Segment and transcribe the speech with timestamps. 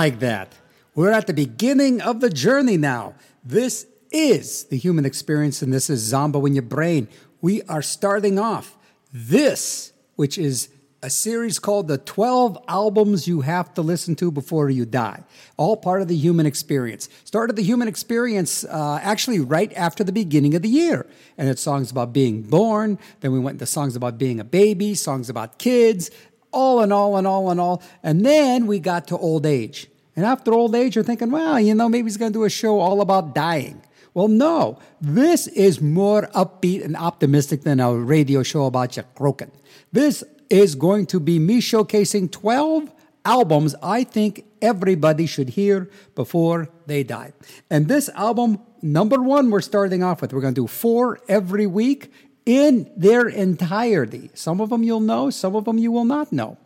[0.00, 0.54] Like that.
[0.94, 3.16] We're at the beginning of the journey now.
[3.44, 7.06] This is the human experience, and this is Zombo in your brain.
[7.42, 8.78] We are starting off
[9.12, 10.70] this, which is
[11.02, 15.22] a series called The 12 Albums You Have to Listen to Before You Die.
[15.58, 17.10] All part of the human experience.
[17.24, 21.06] Started the human experience uh, actually right after the beginning of the year.
[21.36, 22.98] And it's songs about being born.
[23.20, 26.10] Then we went into songs about being a baby, songs about kids,
[26.52, 27.82] all and all and all and all.
[28.02, 29.89] And then we got to old age.
[30.20, 32.50] And after old age, you're thinking, well, you know, maybe he's going to do a
[32.50, 33.80] show all about dying.
[34.12, 39.50] Well, no, this is more upbeat and optimistic than a radio show about you croaking.
[39.92, 42.92] This is going to be me showcasing 12
[43.24, 47.32] albums I think everybody should hear before they die.
[47.70, 50.34] And this album, number one, we're starting off with.
[50.34, 52.12] We're going to do four every week
[52.44, 54.30] in their entirety.
[54.34, 56.58] Some of them you'll know, some of them you will not know.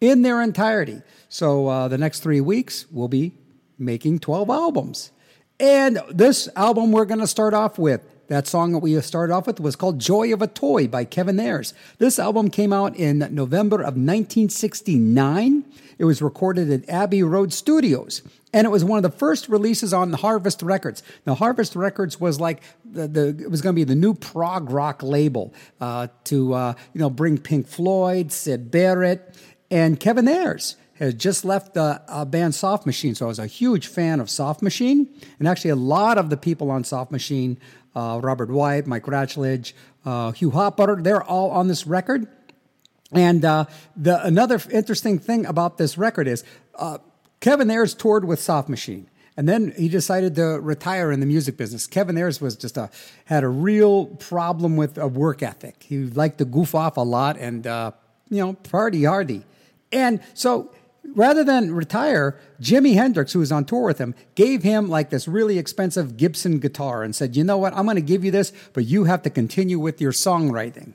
[0.00, 1.02] In their entirety.
[1.28, 3.32] So uh, the next three weeks, we'll be
[3.78, 5.12] making 12 albums.
[5.58, 9.46] And this album we're going to start off with that song that we started off
[9.46, 11.74] with was called Joy of a Toy by Kevin Ayers.
[11.98, 15.64] This album came out in November of 1969.
[15.98, 18.22] It was recorded at Abbey Road Studios.
[18.52, 21.02] And it was one of the first releases on Harvest Records.
[21.26, 24.70] Now, Harvest Records was like the, the it was going to be the new prog
[24.70, 29.36] rock label uh, to uh, you know bring Pink Floyd, Syd Barrett,
[29.70, 33.46] and Kevin Ayers had just left the uh, band Soft Machine, so I was a
[33.46, 35.08] huge fan of Soft Machine,
[35.38, 37.58] and actually a lot of the people on Soft Machine
[37.94, 39.72] uh, Robert Wyatt, Mike Ratledge,
[40.04, 41.00] uh, Hugh Hopper.
[41.02, 42.26] They're all on this record.
[43.12, 43.64] And uh,
[43.96, 46.44] the another interesting thing about this record is
[46.76, 46.98] uh,
[47.40, 49.08] Kevin Ayers toured with Soft Machine.
[49.36, 51.86] And then he decided to retire in the music business.
[51.86, 52.90] Kevin Ayers was just a
[53.24, 55.82] had a real problem with a work ethic.
[55.82, 57.92] He liked to goof off a lot and uh,
[58.28, 59.44] you know party hardy.
[59.92, 60.72] And so
[61.14, 65.26] rather than retire, Jimi Hendrix, who was on tour with him, gave him like this
[65.26, 67.74] really expensive Gibson guitar and said, You know what?
[67.74, 70.94] I'm going to give you this, but you have to continue with your songwriting.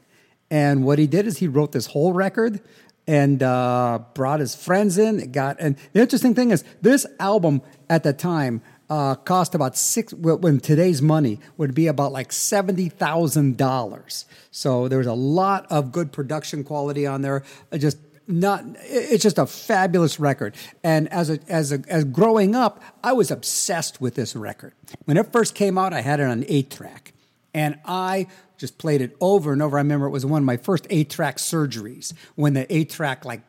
[0.50, 2.62] And what he did is he wrote this whole record
[3.08, 5.20] and uh, brought his friends in.
[5.20, 9.76] It Got and the interesting thing is this album at the time uh, cost about
[9.76, 10.14] six.
[10.14, 14.26] When today's money would be about like seventy thousand dollars.
[14.52, 17.44] So there was a lot of good production quality on there.
[17.76, 20.56] Just not it's just a fabulous record.
[20.84, 24.74] And as a as a as growing up i was obsessed with this record.
[25.06, 27.14] When it first came out i had it on 8 track.
[27.54, 28.28] And i
[28.58, 29.78] just played it over and over.
[29.78, 32.14] I remember it was one of my first 8 track surgeries.
[32.36, 33.42] When the 8 track like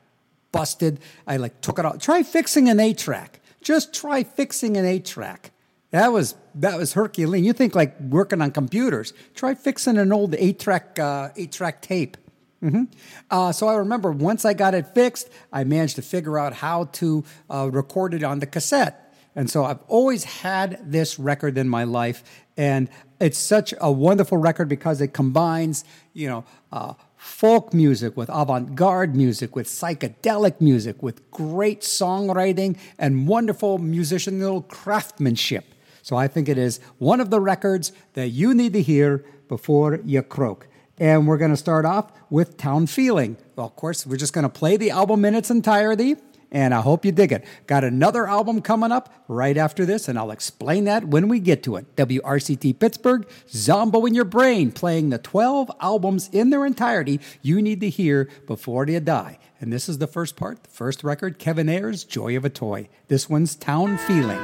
[0.53, 3.41] busted i like took it out try fixing an 8 track.
[3.63, 5.53] Just try fixing an 8 track.
[5.91, 7.45] That was that was Herculean.
[7.45, 9.13] You think like working on computers?
[9.35, 12.17] Try fixing an old eight track uh, eight track tape
[12.63, 12.85] Mm-hmm.
[13.31, 16.85] Uh, so I remember once I got it fixed, I managed to figure out how
[16.85, 19.15] to uh, record it on the cassette.
[19.35, 22.25] And so I've always had this record in my life,
[22.57, 22.89] and
[23.21, 29.15] it's such a wonderful record because it combines, you know, uh, folk music with avant-garde
[29.15, 35.75] music, with psychedelic music, with great songwriting and wonderful musicianal craftsmanship.
[36.03, 40.01] So I think it is one of the records that you need to hear before
[40.05, 40.69] you croak.
[40.99, 43.37] And we're going to start off with Town Feeling.
[43.55, 46.17] Well, of course, we're just going to play the album in its entirety,
[46.51, 47.45] and I hope you dig it.
[47.67, 51.63] Got another album coming up right after this, and I'll explain that when we get
[51.65, 51.95] to it.
[51.97, 57.81] WRCT Pittsburgh, Zombo in Your Brain, playing the 12 albums in their entirety you need
[57.83, 59.39] to hear before you die.
[59.61, 62.89] And this is the first part, the first record, Kevin Ayers, Joy of a Toy.
[63.09, 64.41] This one's Town Feeling.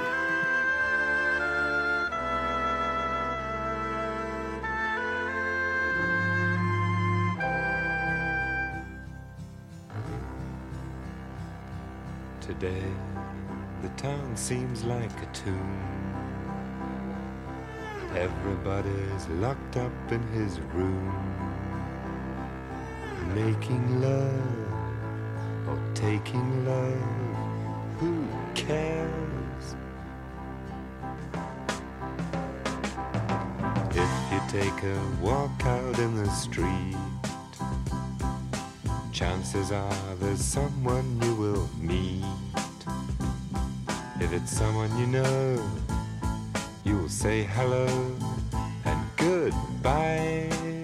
[14.32, 15.78] Town seems like a tomb.
[18.16, 21.12] Everybody's locked up in his room,
[23.34, 27.02] making love or taking love.
[27.98, 29.76] Who cares?
[33.90, 36.96] If you take a walk out in the street
[39.12, 42.24] chances are there's someone you will meet.
[44.22, 45.70] If it's someone you know,
[46.84, 47.86] you will say hello
[48.84, 50.81] and goodbye.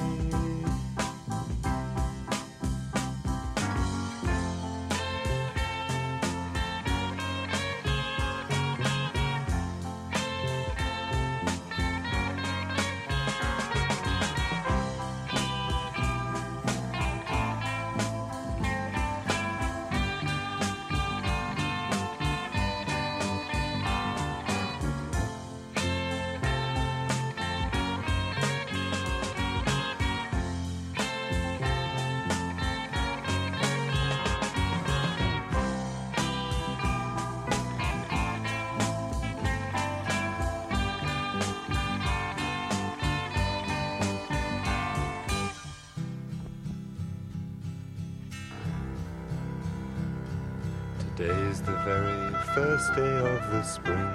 [53.51, 54.13] The spring.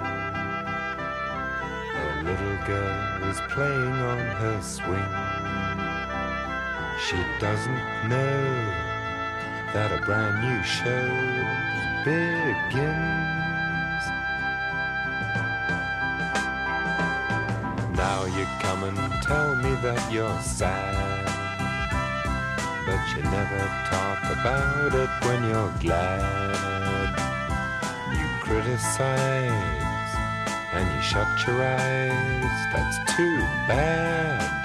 [1.94, 5.10] A little girl is playing on her swing.
[7.06, 8.44] She doesn't know
[9.72, 11.08] that a brand new show
[12.04, 12.84] begins.
[17.96, 21.24] Now you come and tell me that you're sad.
[22.86, 23.58] But you never
[23.90, 26.73] talk about it when you're glad.
[28.54, 29.50] Criticize
[30.74, 32.72] and you shut your eyes.
[32.72, 34.63] That's too bad.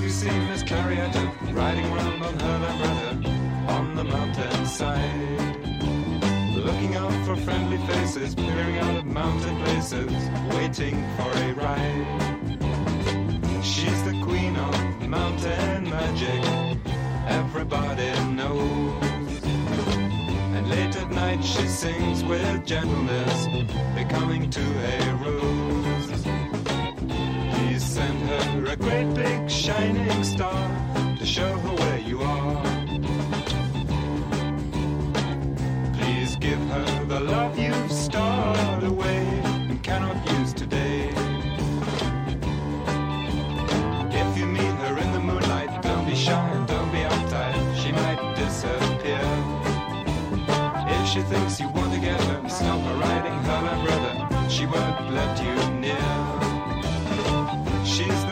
[0.00, 5.56] Have you seen Miss Clarietta riding around on her Lambretta on the mountainside?
[6.56, 10.10] Looking out for friendly faces, peering out of mountain places,
[10.54, 12.06] waiting for a ride.
[13.62, 16.46] She's the queen of mountain magic,
[17.28, 19.44] everybody knows.
[19.44, 23.48] And late at night she sings with gentleness,
[23.94, 26.22] becoming to a rose.
[27.54, 29.39] Please send her a great big
[29.70, 30.68] shining star
[31.18, 32.62] to show her where you are.
[35.96, 39.22] Please give her the love you've stored away
[39.70, 41.10] and cannot use today.
[44.22, 47.56] If you meet her in the moonlight, don't be shy and don't be uptight.
[47.80, 49.24] She might disappear.
[50.96, 54.14] If she thinks you want to get her, stop her riding her and brother.
[54.50, 56.10] She won't let you near.
[57.84, 58.29] She's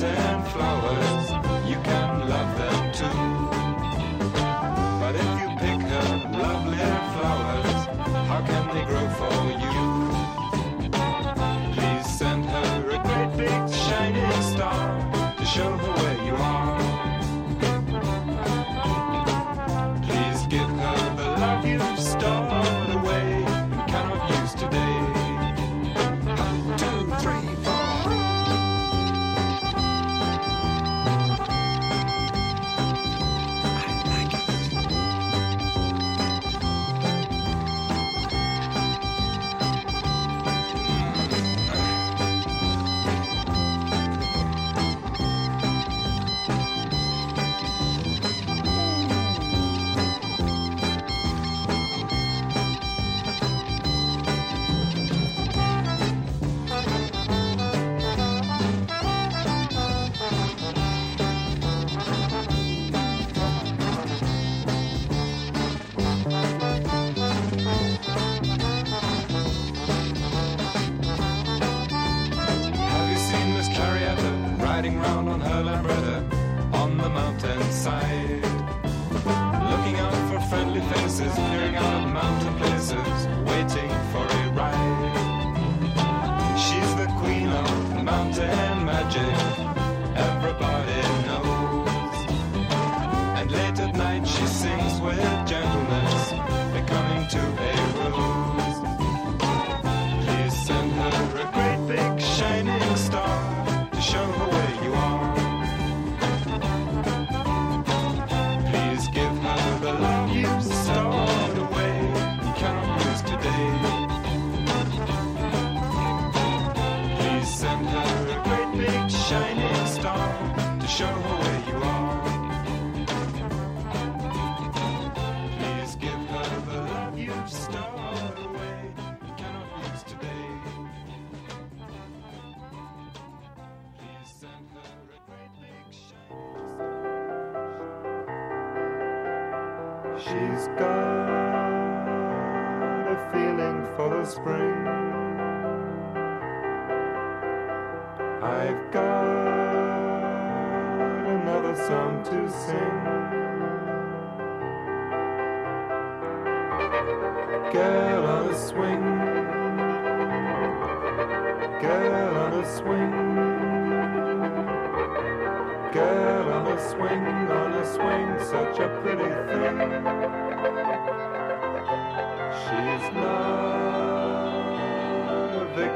[0.00, 1.30] flowers.
[1.68, 3.20] You can love them too.
[5.00, 6.78] But if you pick her lovely
[7.14, 7.80] flowers,
[8.30, 9.80] how can they grow for you?
[11.74, 13.68] Please send her a great big
[14.54, 15.99] star to show her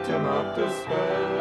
[0.05, 1.34] victim of despair.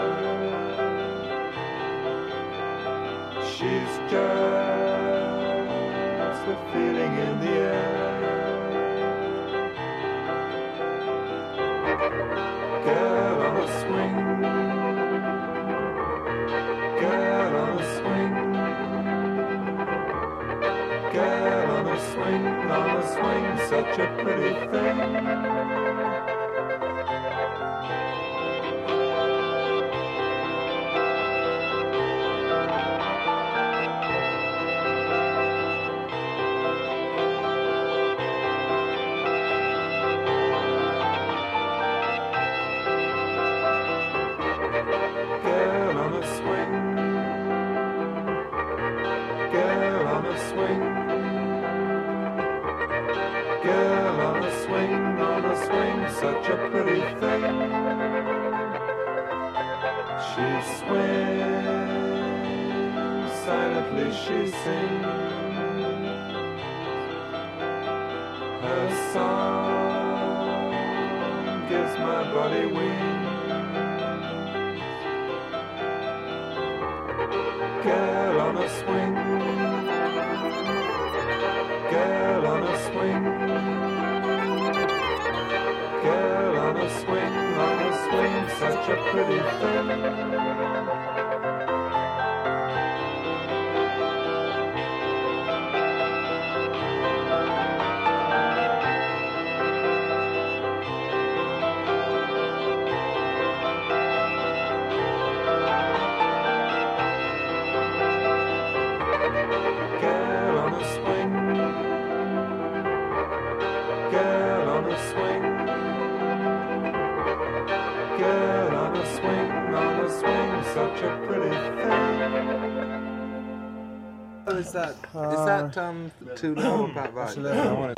[126.44, 127.96] too pop volume?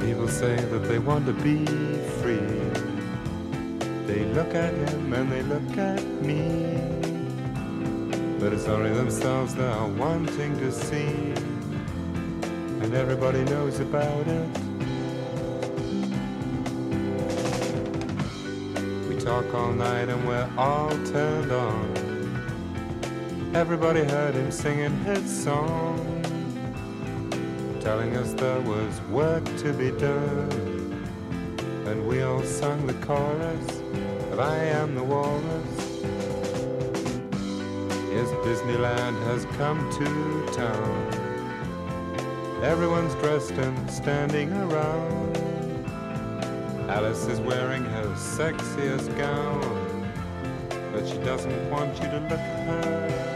[0.00, 1.64] People say that they want to be
[2.20, 2.36] free.
[4.06, 6.42] They look at him and they look at me.
[8.38, 11.47] But it's only themselves they are wanting to see
[12.98, 14.48] everybody knows about it.
[19.08, 21.94] We talk all night and we're all turned on.
[23.54, 25.96] Everybody heard him singing his song,
[27.80, 30.50] telling us there was work to be done.
[31.86, 33.80] And we all sung the chorus
[34.32, 36.02] of I Am the Walrus.
[38.10, 41.27] Yes, Disneyland has come to town.
[42.62, 45.36] Everyone's dressed and standing around.
[46.90, 50.10] Alice is wearing her sexiest gown,
[50.92, 53.28] but she doesn't want you to look at her.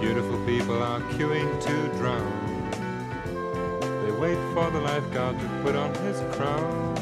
[0.00, 2.70] Beautiful people are queuing to drown.
[4.04, 6.94] They wait for the lifeguard to put on his crown,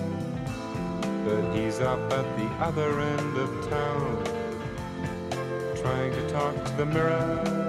[1.26, 4.24] but he's up at the other end of town,
[5.82, 7.59] trying to talk to the mirror.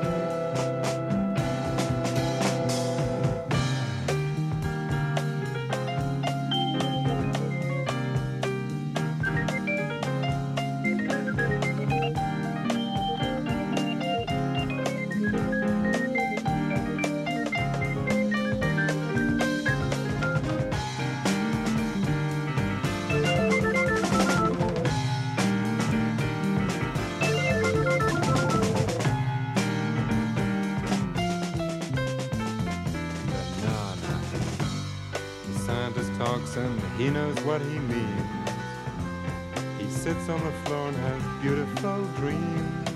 [40.13, 42.89] Sits on the floor and has beautiful dreams.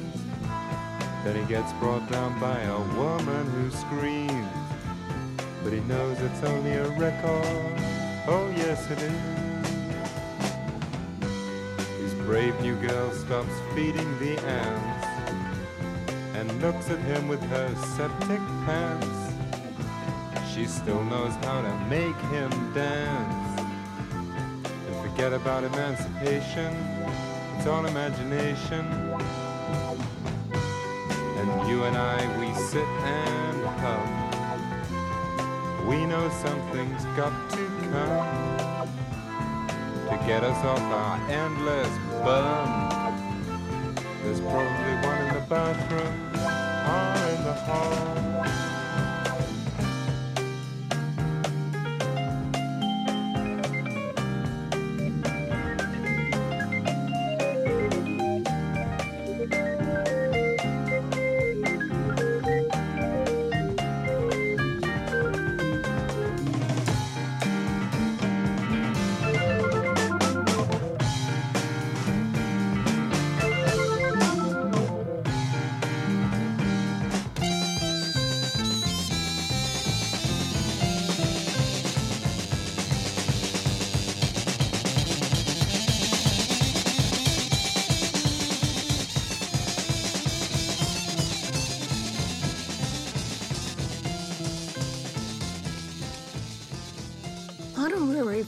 [1.24, 4.52] Then he gets brought down by a woman who screams.
[5.64, 7.80] But he knows it's only a record.
[8.28, 9.14] Oh, yes, it is.
[12.02, 15.08] His brave new girl stops feeding the ants
[16.34, 19.08] and looks at him with her septic pants.
[20.54, 23.62] She still knows how to make him dance.
[24.66, 26.95] And forget about emancipation,
[27.68, 28.86] all imagination.
[31.38, 34.08] And you and I, we sit and hum.
[35.88, 38.88] We know something's got to come
[40.10, 42.90] to get us off our endless bum.
[44.24, 46.15] There's probably one in the bathroom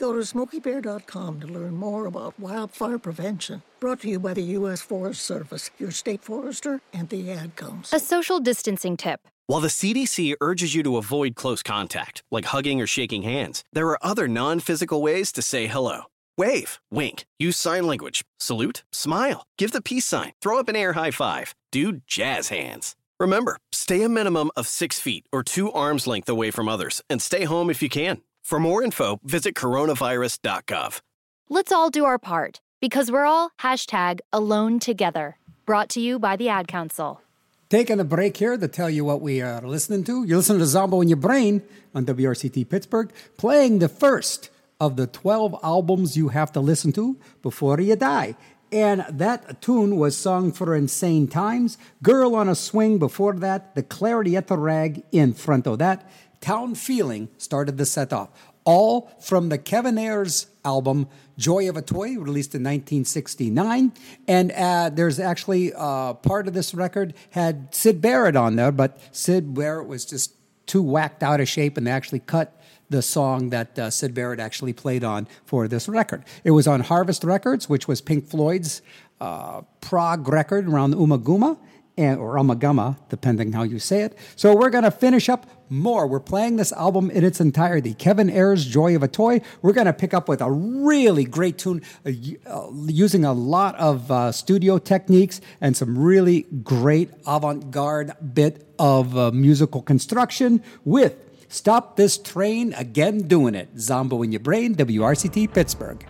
[0.00, 3.62] Go to smokeybear.com to learn more about wildfire prevention.
[3.80, 4.80] Brought to you by the U.S.
[4.80, 7.92] Forest Service, your state forester, and the ad comes.
[7.92, 9.20] A social distancing tip.
[9.46, 13.88] While the CDC urges you to avoid close contact, like hugging or shaking hands, there
[13.88, 16.04] are other non physical ways to say hello.
[16.38, 20.94] Wave, wink, use sign language, salute, smile, give the peace sign, throw up an air
[20.94, 22.96] high five, do jazz hands.
[23.18, 27.20] Remember, stay a minimum of six feet or two arms length away from others and
[27.20, 28.22] stay home if you can.
[28.42, 31.00] For more info, visit coronavirus.gov.
[31.48, 35.36] Let's all do our part because we're all hashtag alone together.
[35.66, 37.20] Brought to you by the Ad Council.
[37.68, 40.24] Taking a break here to tell you what we are listening to.
[40.24, 41.62] You're listening to Zombo in Your Brain
[41.94, 44.50] on WRCT Pittsburgh, playing the first
[44.80, 48.34] of the 12 albums you have to listen to before you die.
[48.72, 51.76] And that tune was Song for Insane Times.
[52.02, 53.74] Girl on a Swing before that.
[53.74, 56.08] The Clarietta Rag in front of that.
[56.40, 58.30] Town Feeling started the set off.
[58.64, 63.92] All from the Kevin Ayers album Joy of a Toy, released in 1969.
[64.28, 68.98] And uh, there's actually uh, part of this record had Syd Barrett on there, but
[69.12, 70.34] Syd Barrett was just
[70.66, 74.40] too whacked out of shape and they actually cut the song that uh, Syd Barrett
[74.40, 76.24] actually played on for this record.
[76.44, 78.82] It was on Harvest Records, which was Pink Floyd's
[79.20, 81.56] uh, prog record around Ummagumma.
[82.00, 84.16] And, or Umagama, depending how you say it.
[84.34, 86.06] So we're going to finish up more.
[86.06, 87.92] We're playing this album in its entirety.
[87.92, 89.42] Kevin Ayers' Joy of a Toy.
[89.60, 92.10] We're going to pick up with a really great tune uh,
[92.46, 99.16] uh, using a lot of uh, studio techniques and some really great avant-garde bit of
[99.16, 101.14] uh, musical construction with
[101.48, 103.68] Stop This Train Again Doing It.
[103.78, 106.02] Zombo in Your Brain, WRCT Pittsburgh.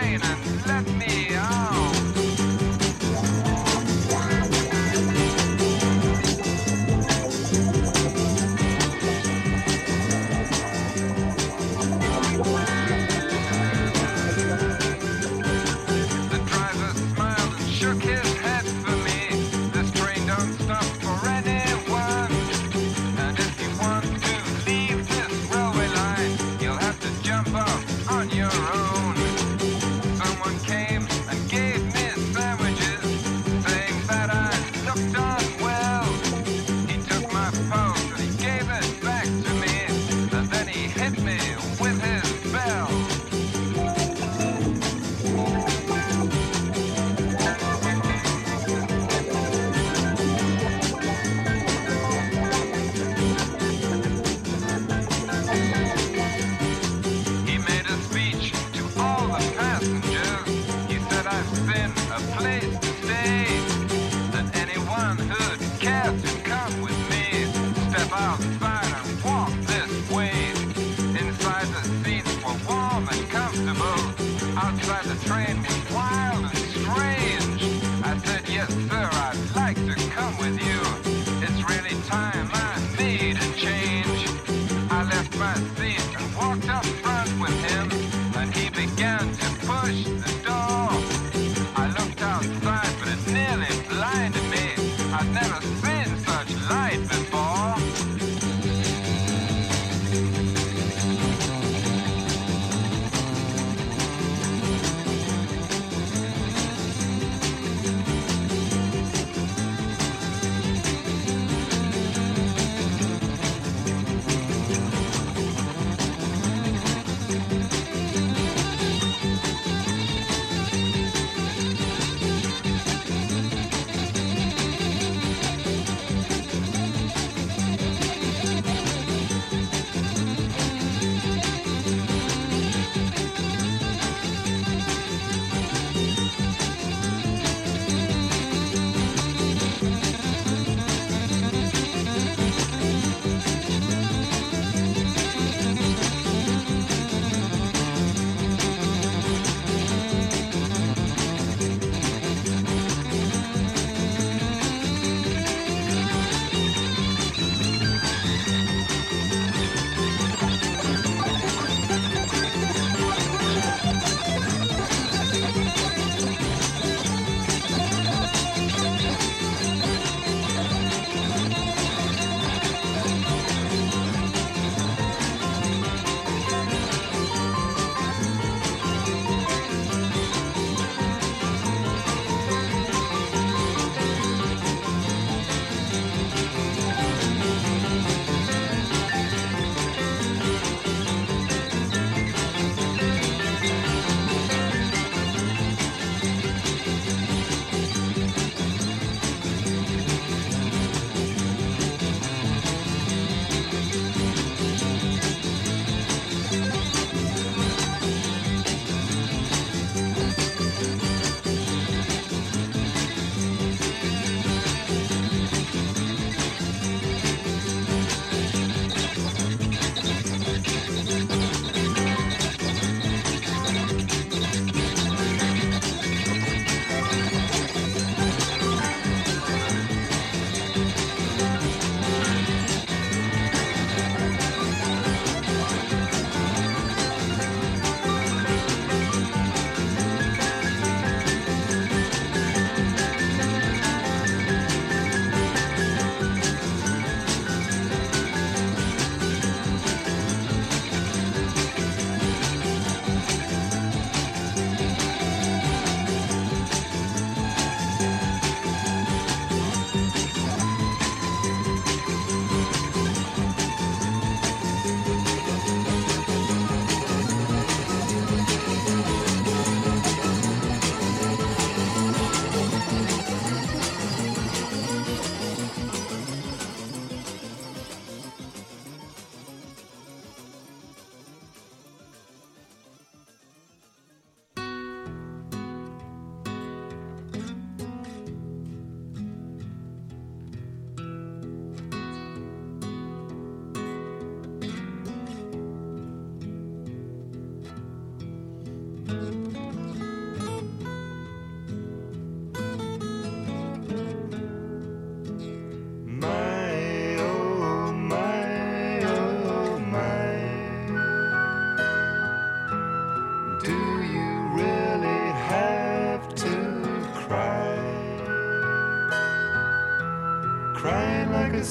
[0.00, 0.59] Train and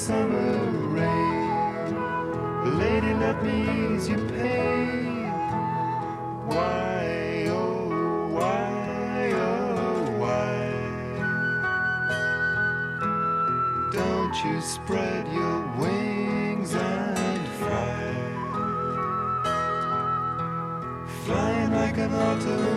[0.10, 0.58] summer
[0.98, 1.94] rain.
[2.80, 5.30] Lady, let me ease your pain.
[6.48, 10.56] Why, oh, why, oh, why?
[13.92, 18.02] Don't you spread your wings and fly?
[21.24, 22.69] Flying like an autumn.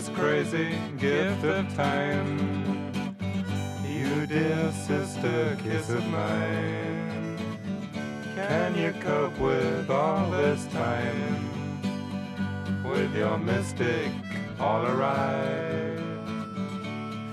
[0.00, 2.38] This crazy gift of time.
[3.86, 7.36] You dear sister, kiss of mine.
[8.34, 11.50] Can you cope with all this time?
[12.82, 14.10] With your mystic
[14.58, 15.96] all awry?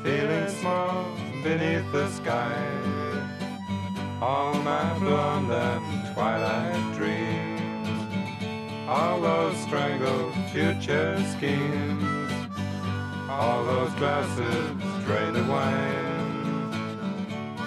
[0.03, 1.05] Feeling small
[1.43, 2.57] beneath the sky.
[4.22, 7.61] All my blonde and twilight dreams.
[8.89, 12.16] All those strangled future schemes.
[13.40, 14.68] All those glasses
[15.06, 16.08] drained of wine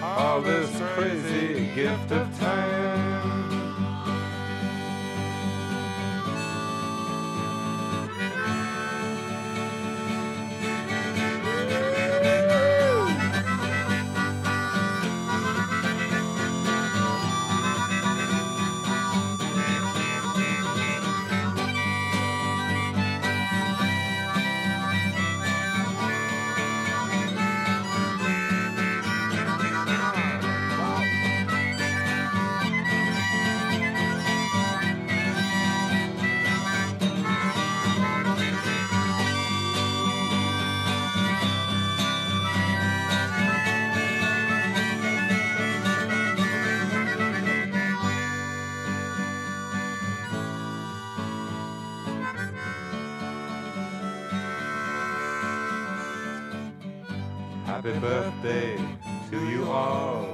[0.03, 3.10] all this crazy gift of time.
[57.83, 58.77] Happy birthday
[59.31, 60.29] to you all.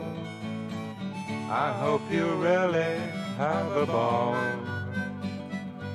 [1.48, 2.98] I hope you really
[3.38, 4.34] have a ball.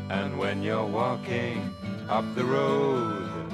[0.10, 1.76] And when you're walking
[2.08, 3.52] up the road,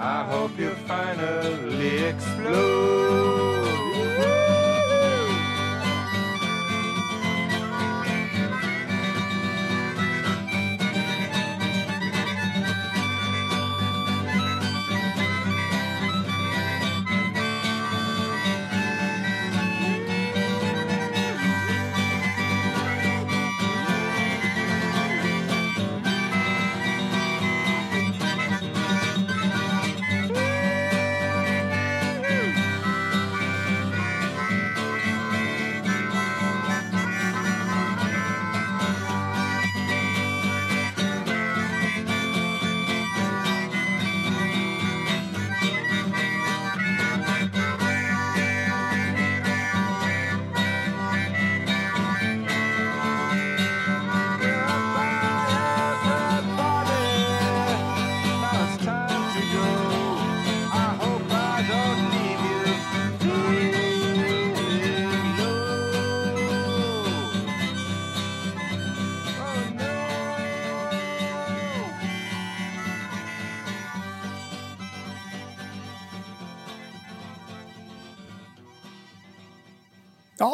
[0.00, 3.47] I hope you finally explode.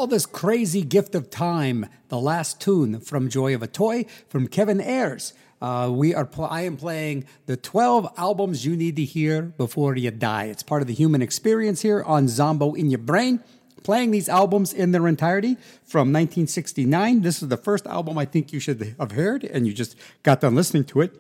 [0.05, 1.87] All this crazy gift of time.
[2.09, 5.33] The last tune from Joy of a Toy from Kevin Ayers.
[5.63, 6.27] Uh, we are.
[6.27, 10.45] Pl- I am playing the 12 albums you need to hear before you die.
[10.45, 13.41] It's part of the human experience here on Zombo in Your Brain.
[13.83, 17.23] Playing these albums in their entirety from 1969.
[17.23, 20.43] This is the first album I think you should have heard, and you just got
[20.43, 21.19] done listening to it.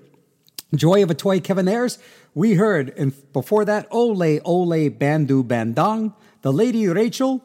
[0.75, 1.99] Joy of a Toy, Kevin Ayers.
[2.35, 6.13] We heard, and before that, Oleh Oleh Bandu Bandong,
[6.43, 7.43] The Lady Rachel.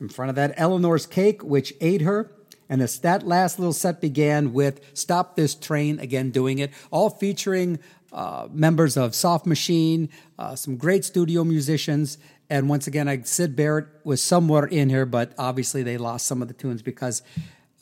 [0.00, 2.32] In front of that, Eleanor's Cake, which ate her.
[2.68, 7.10] And as that last little set began with Stop This Train, again doing it, all
[7.10, 7.78] featuring
[8.12, 12.18] uh, members of Soft Machine, uh, some great studio musicians.
[12.48, 16.40] And once again, I, Syd Barrett was somewhere in here, but obviously they lost some
[16.42, 17.22] of the tunes because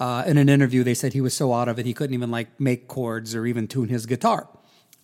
[0.01, 2.31] uh, in an interview they said he was so out of it he couldn't even
[2.31, 4.49] like make chords or even tune his guitar.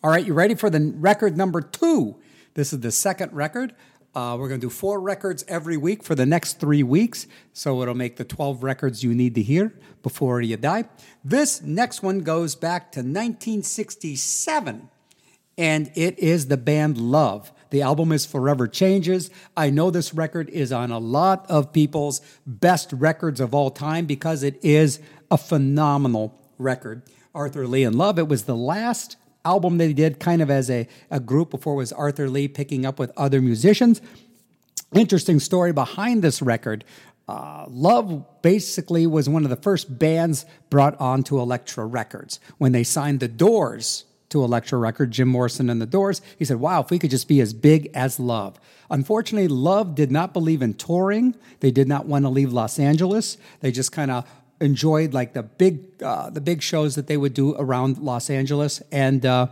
[0.02, 2.16] All right, you ready for the record number two?
[2.54, 3.74] This is the second record.
[4.18, 7.28] Uh, we're going to do four records every week for the next three weeks.
[7.52, 10.86] So it'll make the 12 records you need to hear before you die.
[11.22, 14.88] This next one goes back to 1967,
[15.56, 17.52] and it is the band Love.
[17.70, 19.30] The album is Forever Changes.
[19.56, 24.06] I know this record is on a lot of people's best records of all time
[24.06, 24.98] because it is
[25.30, 27.02] a phenomenal record.
[27.36, 28.18] Arthur Lee and Love.
[28.18, 29.16] It was the last
[29.48, 32.98] album they did kind of as a, a group before was Arthur Lee picking up
[32.98, 34.00] with other musicians.
[34.94, 36.84] interesting story behind this record.
[37.26, 42.40] Uh, Love basically was one of the first bands brought on to Elektra Records.
[42.58, 46.58] When they signed the Doors to Elektra Records, Jim Morrison and the Doors, he said,
[46.58, 48.58] Wow, if we could just be as big as Love.
[48.90, 51.34] Unfortunately, Love did not believe in touring.
[51.60, 53.36] They did not want to leave Los Angeles.
[53.60, 54.24] They just kind of
[54.60, 58.82] enjoyed like the big uh, the big shows that they would do around Los Angeles,
[58.92, 59.46] and uh,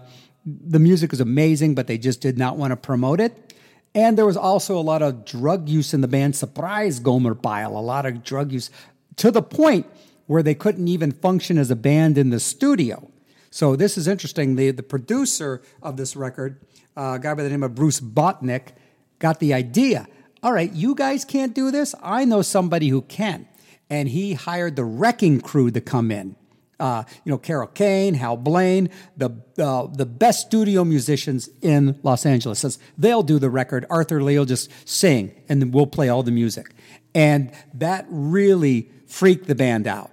[0.45, 3.55] the music was amazing, but they just did not want to promote it.
[3.95, 6.37] And there was also a lot of drug use in the band.
[6.37, 8.71] Surprise, Gomer Pyle, a lot of drug use
[9.17, 9.87] to the point
[10.27, 13.11] where they couldn't even function as a band in the studio.
[13.51, 14.57] So this is interesting.
[14.57, 16.61] The, the producer of this record,
[16.97, 18.73] uh, a guy by the name of Bruce Botnick,
[19.19, 20.07] got the idea.
[20.43, 21.95] All right, you guys can't do this.
[22.03, 23.49] I know somebody who can.
[23.89, 26.37] And he hired the wrecking crew to come in
[26.79, 32.27] uh, you know, Carol Kaye, Hal Blaine, the uh, the best studio musicians in Los
[32.27, 32.61] Angeles.
[32.61, 33.87] Says they'll do the record.
[33.91, 36.75] Arthur Lee will just sing, and then we'll play all the music.
[37.15, 40.11] And that really freaked the band out.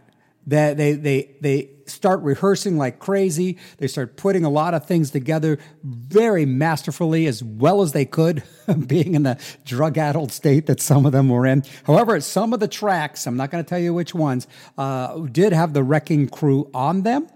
[0.48, 3.58] That they they they start rehearsing like crazy.
[3.78, 8.44] They start putting a lot of things together very masterfully as well as they could,
[8.88, 11.64] being in the drug addled state that some of them were in.
[11.86, 15.54] However, some of the tracks, I'm not going to tell you which ones, uh, did
[15.54, 17.28] have the Wrecking Crew on them.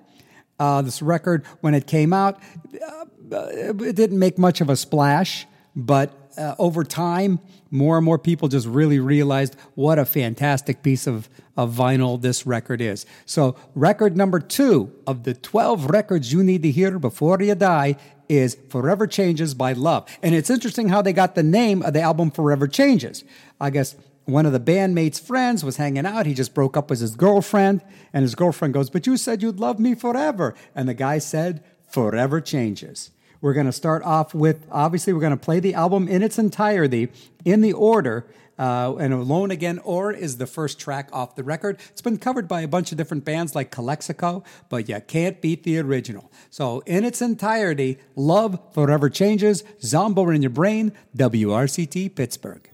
[0.60, 2.40] Uh, this record, when it came out,
[2.82, 3.06] uh,
[3.52, 5.46] it didn't make much of a splash,
[5.76, 7.40] but uh, over time,
[7.72, 12.46] more and more people just really realized what a fantastic piece of, of vinyl this
[12.46, 13.06] record is.
[13.26, 17.98] So, record number two of the 12 records you need to hear before you die
[18.30, 20.08] is Forever Changes by Love.
[20.22, 23.24] And it's interesting how they got the name of the album Forever Changes.
[23.60, 26.26] I guess one of the bandmates' friends was hanging out.
[26.26, 27.82] He just broke up with his girlfriend,
[28.12, 30.54] and his girlfriend goes, But you said you'd love me forever.
[30.76, 33.12] And the guy said, Forever Changes.
[33.42, 36.40] We're going to start off with, obviously, we're going to play the album in its
[36.40, 37.10] entirety
[37.46, 38.26] in the order.
[38.60, 41.80] Uh, and Alone Again Or is the first track off the record.
[41.90, 45.64] It's been covered by a bunch of different bands like Calexico, but you can't beat
[45.64, 46.32] the original.
[46.50, 52.67] So, in its entirety, Love Forever Changes, Zombo in Your Brain, WRCT Pittsburgh.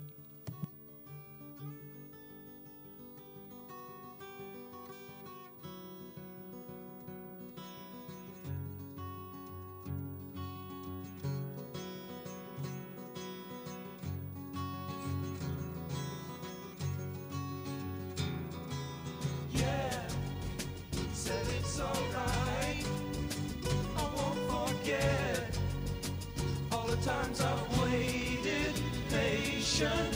[29.81, 30.12] nation.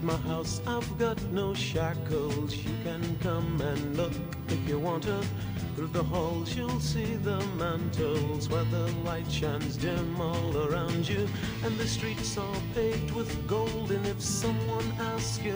[0.00, 2.56] At my house, I've got no shackles.
[2.56, 4.14] You can come and look
[4.48, 5.22] if you want to.
[5.76, 11.28] Through the halls, you'll see the mantles where the light shines dim all around you.
[11.64, 13.90] And the streets are paved with gold.
[13.90, 15.54] And if someone asks you,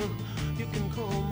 [0.58, 1.23] you can call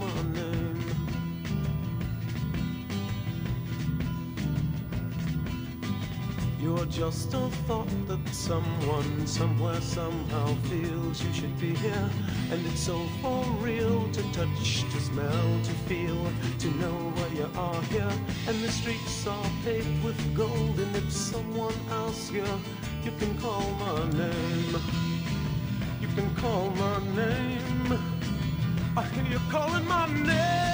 [6.62, 12.08] You're just a thought that someone somewhere somehow feels you should be here.
[12.52, 16.24] And it's so for real to touch, to smell, to feel,
[16.60, 18.12] to know where you are here.
[18.46, 20.78] And the streets are paved with gold.
[20.78, 22.46] And if someone asks you,
[23.02, 24.76] you can call my name.
[26.00, 27.98] You can call my name.
[28.96, 30.71] I hear you calling my name.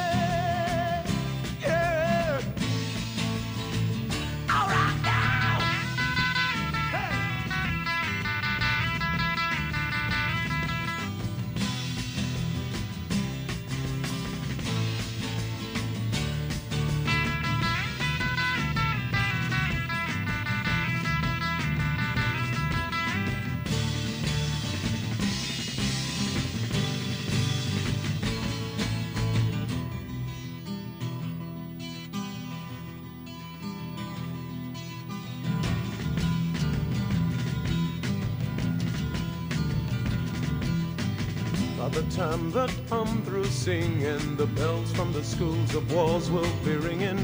[42.03, 46.77] The time that I'm through singing, the bells from the schools of walls will be
[46.77, 47.19] ringing.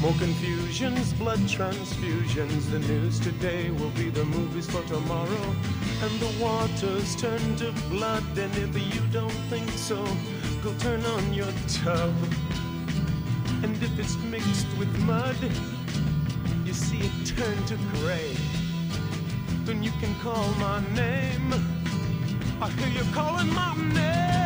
[0.00, 2.68] More confusions, blood transfusions.
[2.72, 5.54] The news today will be the movies for tomorrow.
[6.02, 8.24] And the waters turn to blood.
[8.36, 10.04] And if you don't think so,
[10.60, 12.14] go turn on your tub.
[13.62, 15.36] And if it's mixed with mud,
[16.64, 18.34] you see it turn to gray.
[19.64, 21.75] Then you can call my name.
[22.74, 24.45] Hear you calling my name.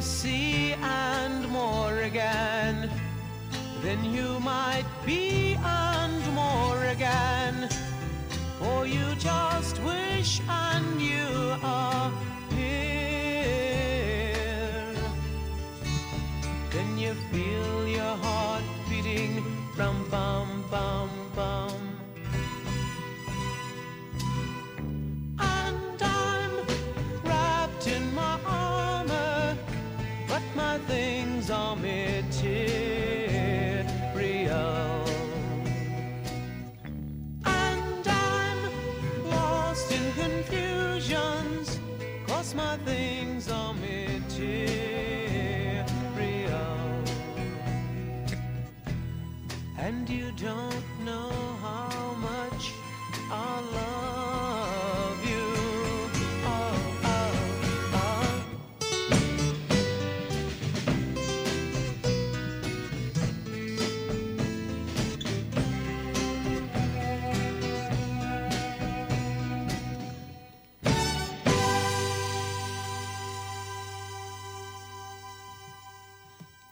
[0.00, 0.57] See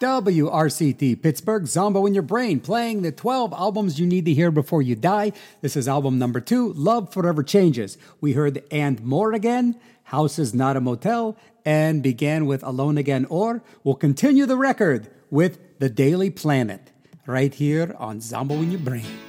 [0.06, 4.80] WRCT Pittsburgh Zombo in Your Brain, playing the 12 albums you need to hear before
[4.80, 5.32] you die.
[5.62, 7.98] This is album number two, Love Forever Changes.
[8.20, 13.96] We heard Andmoreagain, House is Not a Motel, and began with Alone Again or we'll
[13.96, 16.92] continue the record with The Daily Planet,
[17.26, 19.25] right here on Zombo in Your Brain.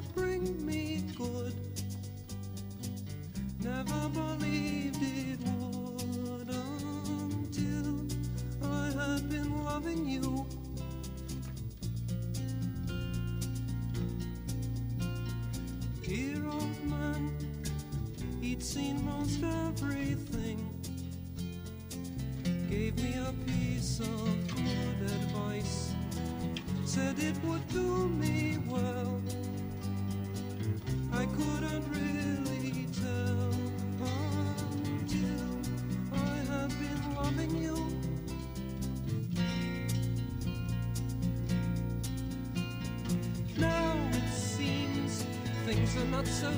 [0.00, 0.49] would bring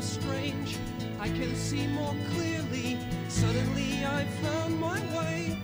[0.03, 0.77] strange.
[1.21, 2.99] I can see more clearly.
[3.29, 5.57] Suddenly I found my way.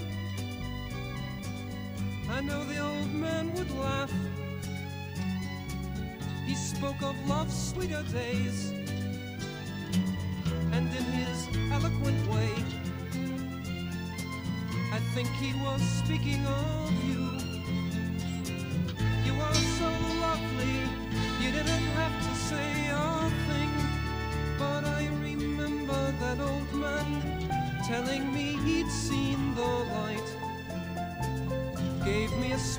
[2.31, 4.13] I know the old man would laugh.
[6.47, 8.73] He spoke of love's sweeter days.
[10.73, 12.53] And in his eloquent way,
[14.93, 17.08] I think he was speaking of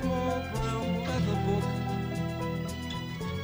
[0.00, 1.64] small brown leather book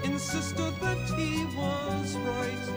[0.05, 2.76] insisted that he was right.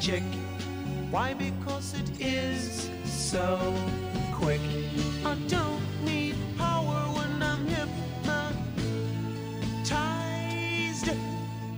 [0.00, 0.22] chick.
[1.10, 1.34] Why?
[1.34, 3.74] Because it is so
[4.32, 4.60] quick.
[5.24, 8.68] I don't need power when I'm hypnotized.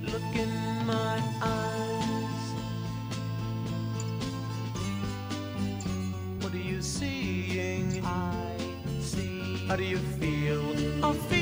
[0.02, 0.50] Look in
[0.86, 2.54] my eyes.
[6.40, 8.04] What are you seeing?
[8.04, 8.56] I
[9.00, 9.66] see.
[9.66, 11.04] How do you feel?
[11.04, 11.39] I feel.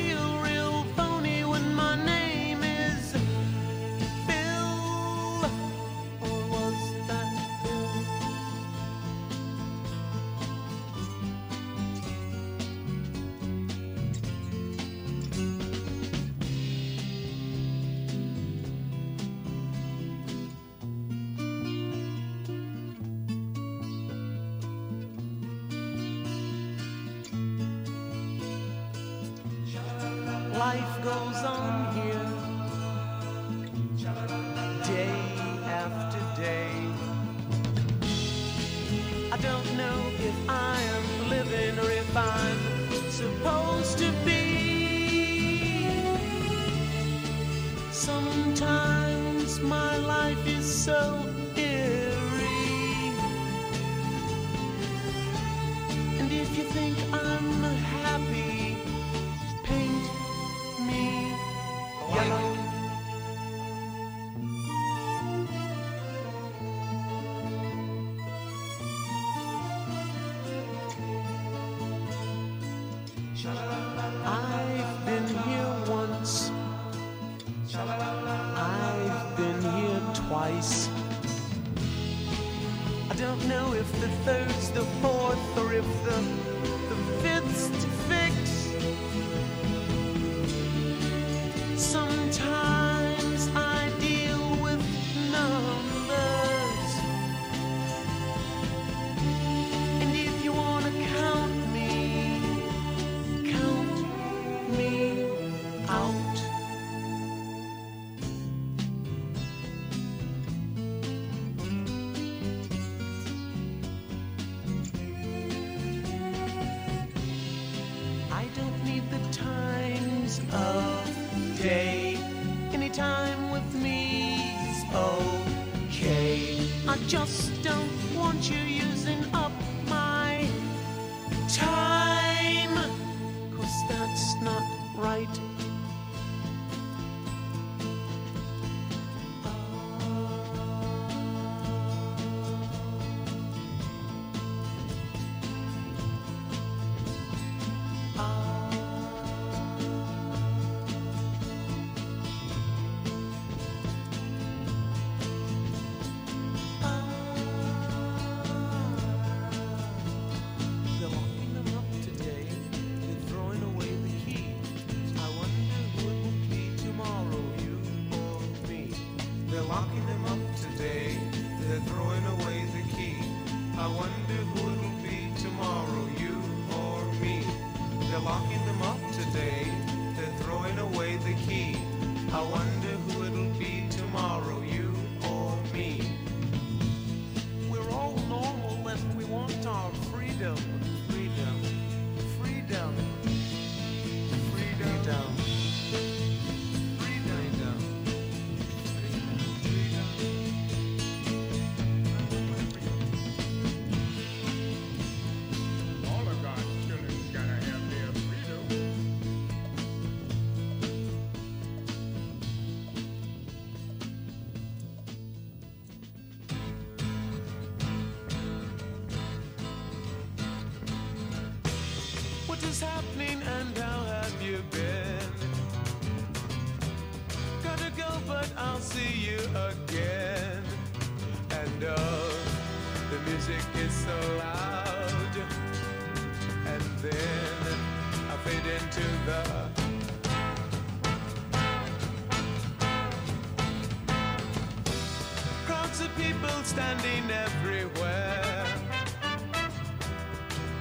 [246.59, 248.65] people standing everywhere.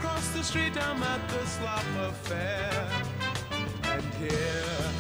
[0.00, 2.88] Cross the street, I'm at the Slopper Fair.
[3.84, 4.92] And here,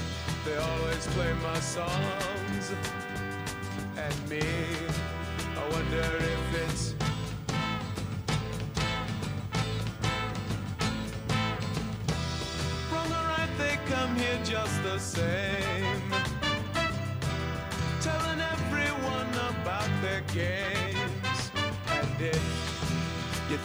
[0.44, 2.72] they always play my songs.
[3.96, 4.57] And me.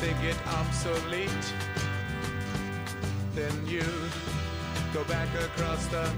[0.04, 1.30] think it obsolete.
[3.34, 3.84] Then you
[4.94, 6.12] go back across the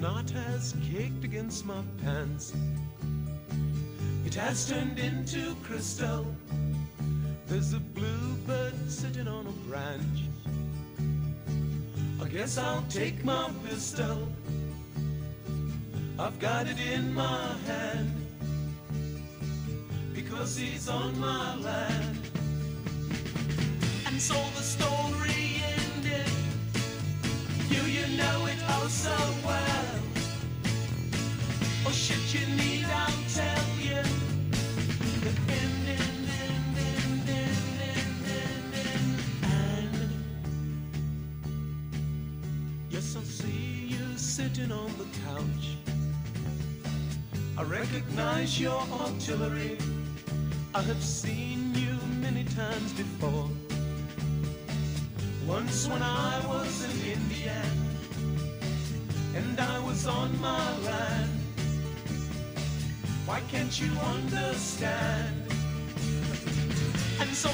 [0.00, 2.54] snot has caked against my pants.
[4.24, 6.24] It has turned into crystal.
[7.46, 10.20] There's a bluebird sitting on a branch.
[12.22, 14.26] I guess I'll take my pistol.
[16.18, 18.10] I've got it in my hand
[20.14, 22.20] because he's on my land.
[24.06, 24.34] And so
[48.50, 49.78] recognize your artillery.
[50.74, 53.48] I have seen you many times before.
[55.46, 57.62] Once when I was in India
[59.34, 61.30] and I was on my land.
[63.26, 65.42] Why can't you understand?
[67.20, 67.50] And so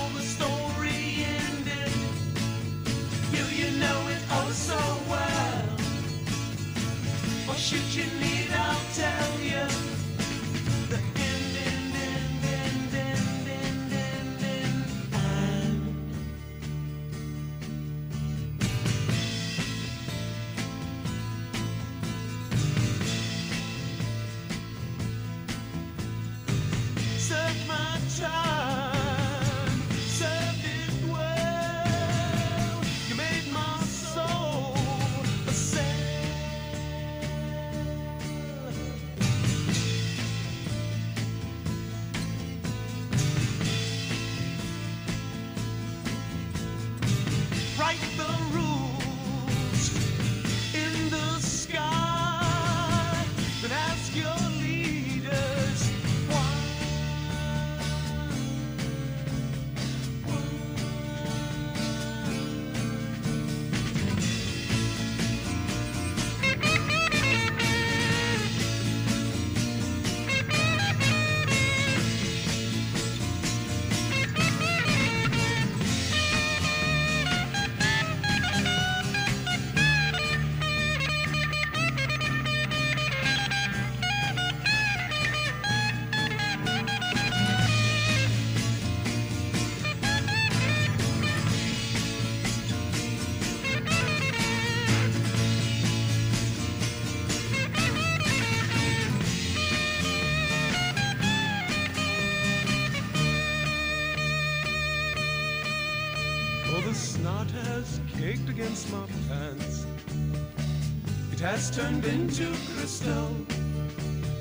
[111.76, 113.36] turned into crystal.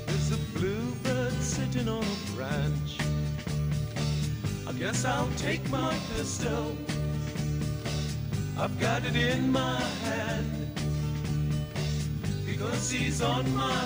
[0.06, 2.98] There's a bluebird sitting on a branch.
[4.66, 6.74] I guess I'll take my pistol.
[8.58, 10.80] I've got it in my hand
[12.46, 13.85] because he's on my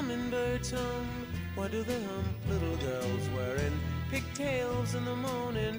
[0.00, 2.24] Hummingbirds hum, why do they hum?
[2.48, 3.78] Little girls wearing
[4.10, 5.78] pigtails in the morning,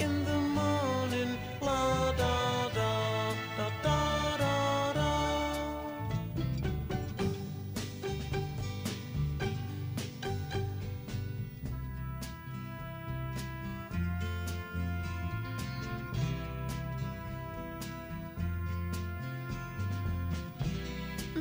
[0.00, 3.01] in the morning, la da da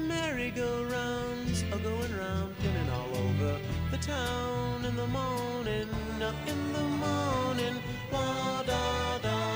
[0.07, 3.59] Merry-go-rounds are going round, spinning all over
[3.91, 5.87] the town in the morning,
[6.47, 7.75] in the morning,
[8.11, 9.50] la da da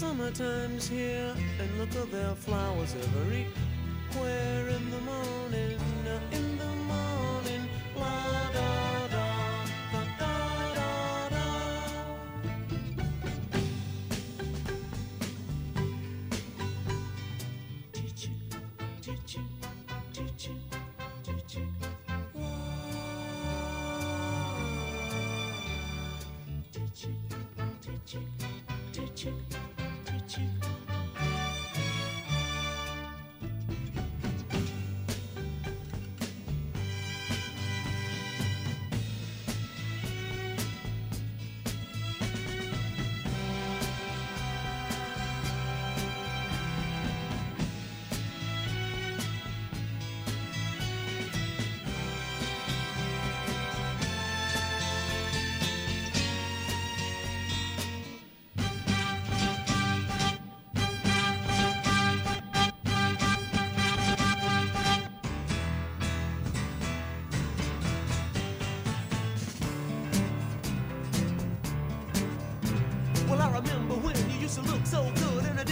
[0.00, 5.39] Summertime's here, and look at their flowers everywhere in the morning,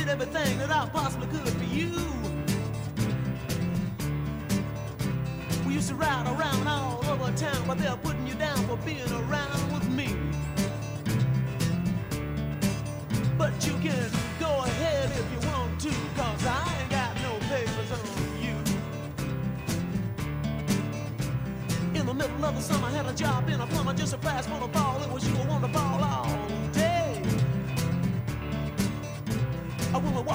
[0.09, 1.91] did everything that I possibly could for you.
[5.67, 9.11] We used to ride around all over town, but they're putting you down for being
[9.11, 10.09] around with me.
[13.37, 14.11] But you can
[14.41, 18.01] go ahead if you want to, cause I ain't got no papers on
[18.43, 18.57] you.
[22.01, 24.19] In the middle of the summer, I had a job in a plumber, just a
[24.19, 25.03] fast for the fall.
[25.03, 26.38] It was you who wanted to ball all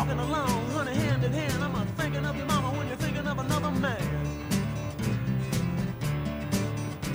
[0.03, 3.25] walking along, honey, hand in hand, I'm a thinking of your mama when you're thinking
[3.25, 4.01] of another man.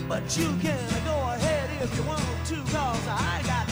[0.09, 3.68] But you can go ahead if you want to, cause I got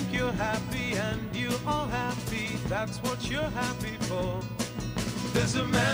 [0.00, 2.56] think you're happy and you are happy.
[2.68, 4.40] That's what you're happy for.
[5.34, 5.89] There's a man.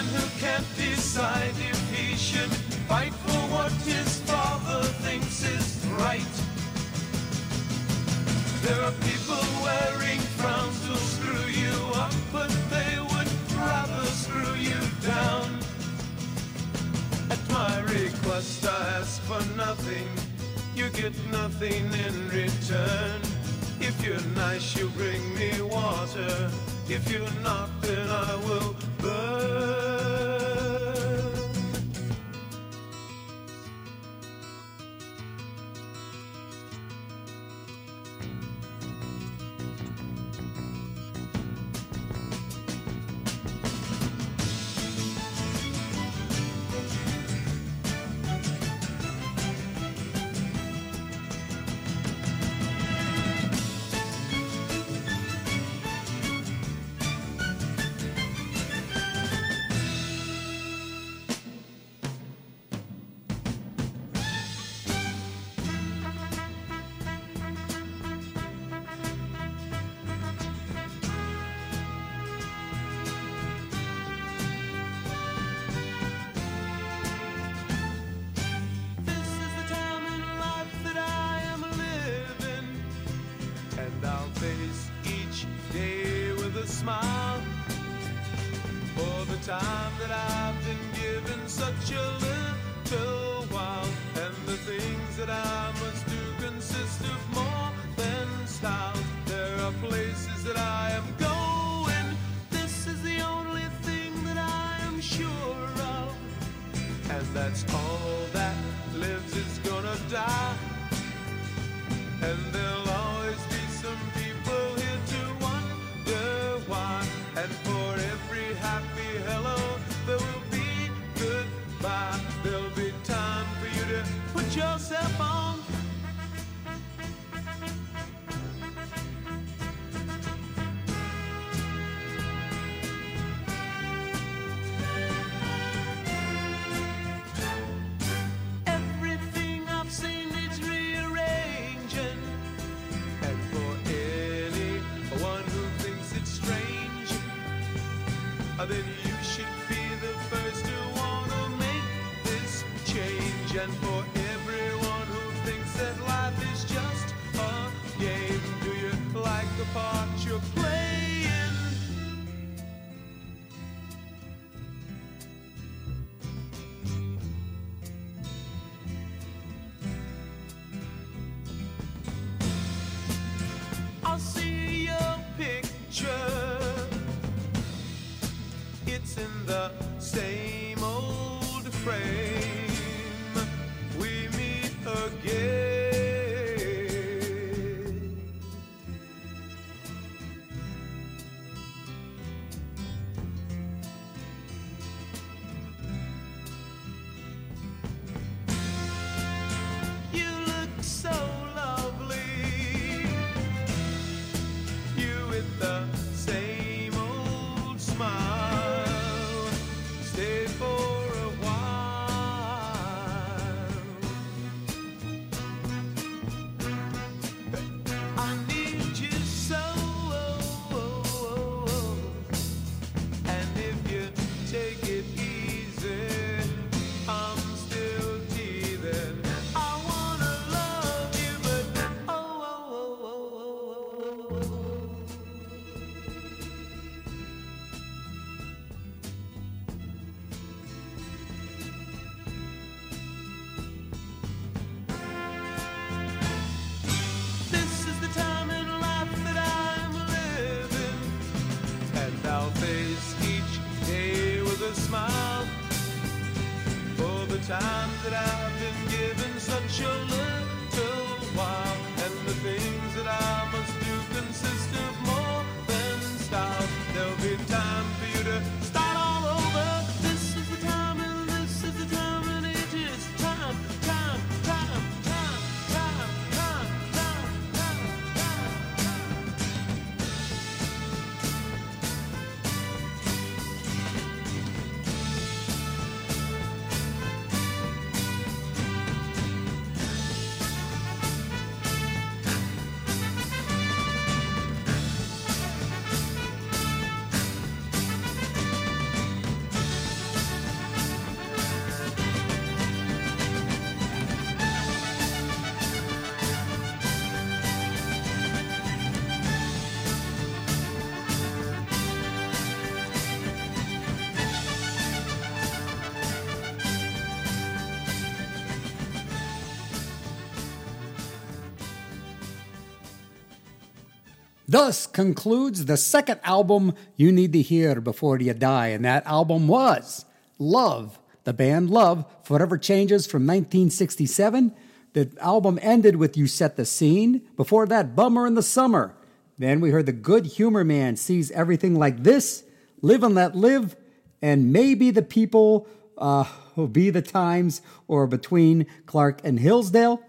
[324.56, 329.48] Thus concludes the second album you need to hear before you die, and that album
[329.48, 330.06] was
[330.38, 330.98] Love.
[331.24, 334.54] The band Love Forever Changes from 1967.
[334.94, 337.20] The album ended with You Set the Scene.
[337.36, 338.94] Before that, Bummer in the Summer.
[339.36, 342.42] Then we heard The Good Humor Man sees everything like this,
[342.80, 343.76] Live and Let Live,
[344.22, 345.68] and maybe the people
[345.98, 346.24] uh,
[346.54, 350.00] will be the times or between Clark and Hilldale.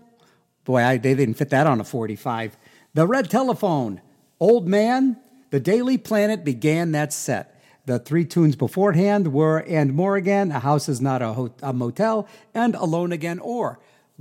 [0.63, 2.55] Boy, I, they didn't fit that on a 45.
[2.93, 3.99] The Red Telephone,
[4.39, 5.17] Old Man,
[5.49, 7.59] The Daily Planet began that set.
[7.85, 12.75] The three tunes beforehand were Andmoreagain, A House Is Not a, Ho- a Motel, and
[12.75, 13.79] Alone Again or.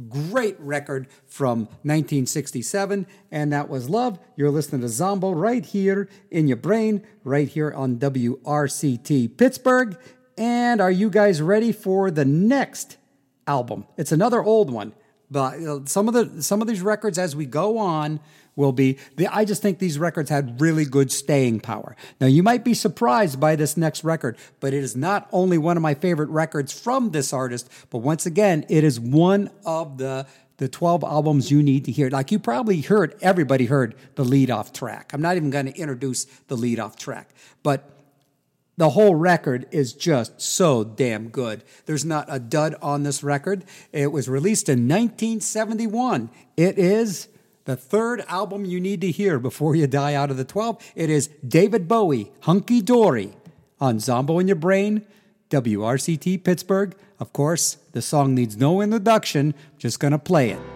[0.09, 4.19] Great record from 1967, and that was Love.
[4.37, 9.99] You're listening to Zombo right here in your brain, right here on WRCT Pittsburgh.
[10.39, 12.99] And are you guys ready for the next
[13.47, 13.87] album?
[13.97, 14.93] It's another old one,
[15.31, 18.21] but uh, some of the some of these records as we go on
[18.57, 21.95] will be the, I just think these records had really good staying power.
[22.21, 25.77] Now you might be surprised by this next record, but it is not only one
[25.77, 30.27] of my favorite records from this artist, but once again, it is one of the
[30.59, 32.09] the 12 albums you need to hear.
[32.09, 35.13] Like you probably heard, everybody heard the lead off track.
[35.13, 37.91] I'm not even going to introduce the lead off track, but
[38.79, 41.65] the whole record is just so damn good.
[41.87, 43.65] There's not a dud on this record.
[43.93, 46.31] It was released in 1971.
[46.57, 47.29] It is
[47.67, 50.93] the third album you need to hear before you die out of the 12.
[50.95, 53.35] It is David Bowie, Hunky Dory,
[53.81, 55.05] on Zombo in Your Brain,
[55.51, 56.97] WRCT Pittsburgh.
[57.21, 59.55] Of course, the song needs no introduction.
[59.79, 60.76] Just gonna play it.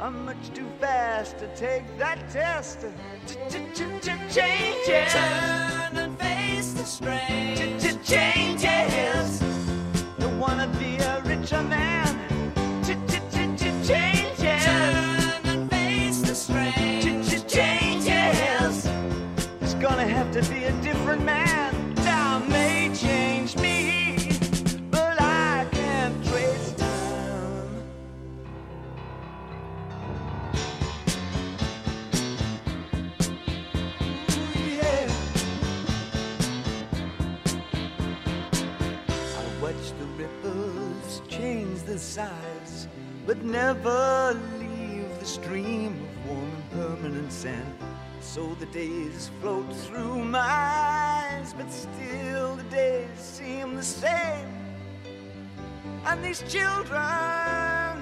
[0.00, 2.80] I'm much too fast to take that test.
[3.24, 5.12] Changes.
[5.12, 7.78] Turn and face the strain.
[8.02, 9.40] Changes.
[10.18, 12.18] Don't wanna be a richer man.
[12.84, 14.64] Changes.
[14.64, 17.22] Turn and face the strain.
[17.46, 18.86] Changes.
[19.60, 21.03] It's gonna have to be a different
[42.14, 42.86] size,
[43.26, 47.74] but never leave the stream of warm and permanent sand.
[48.20, 54.48] So the days float through my eyes, but still the days seem the same.
[56.06, 57.02] And these children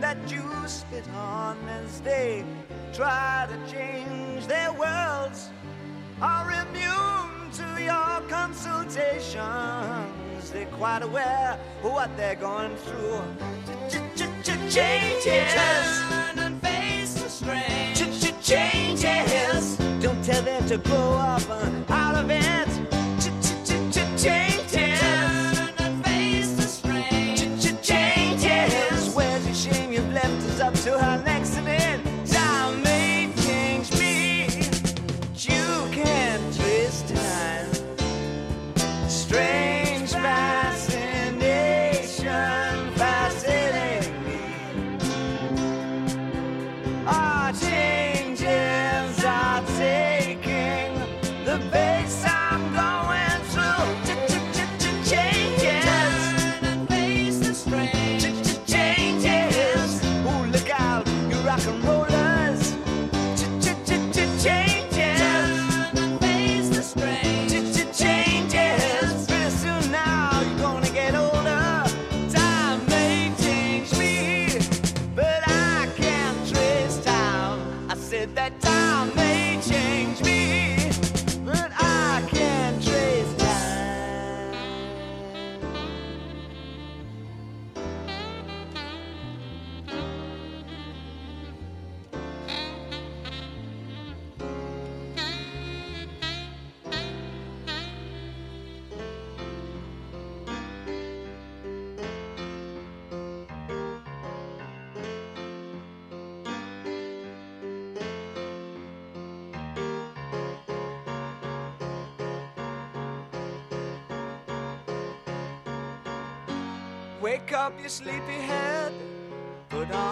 [0.04, 2.44] that you spit on as they
[2.92, 5.48] try to change their worlds
[6.20, 8.20] are immune to your
[10.42, 10.50] consultations.
[10.50, 13.22] They're quite aware of what they're going through.
[14.70, 15.24] Changes.
[15.24, 17.94] Turn and face the strain.
[18.42, 19.76] Changes.
[20.00, 21.42] Don't tell them to grow up
[21.90, 22.81] out of it.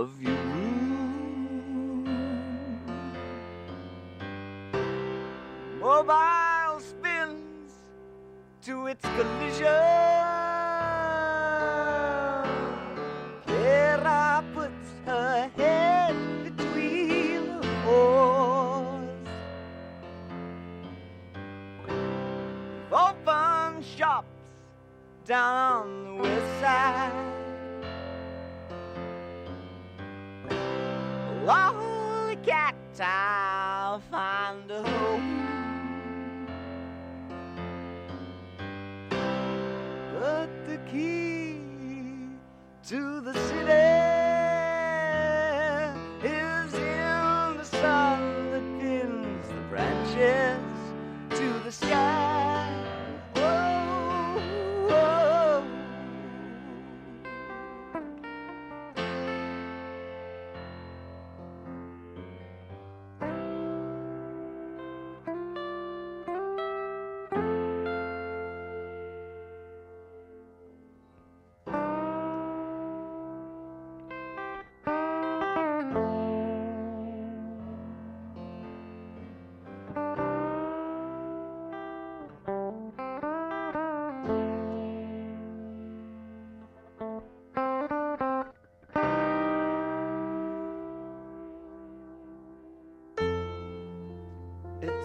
[0.00, 2.04] Of room.
[5.78, 7.74] Mobile spins
[8.62, 9.04] to its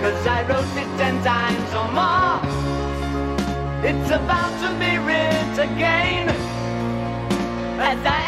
[0.00, 2.40] Cause I wrote it ten times or more.
[3.84, 6.28] It's about to be writ again.
[7.78, 8.19] As I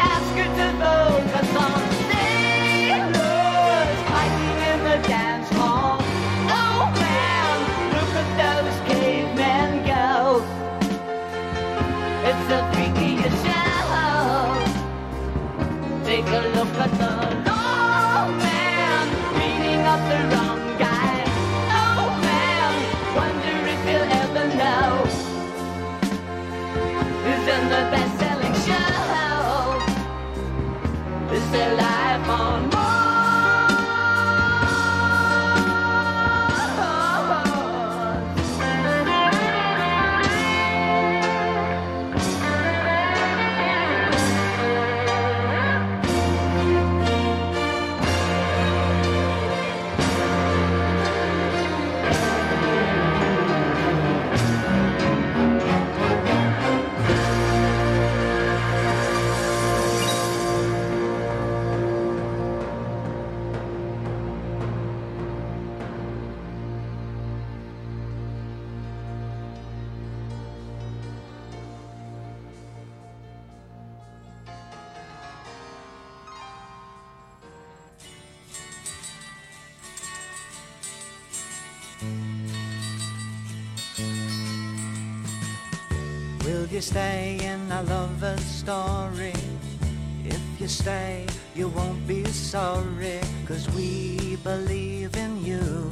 [90.63, 91.25] you stay,
[91.55, 95.91] you won't be sorry, cause we believe in you.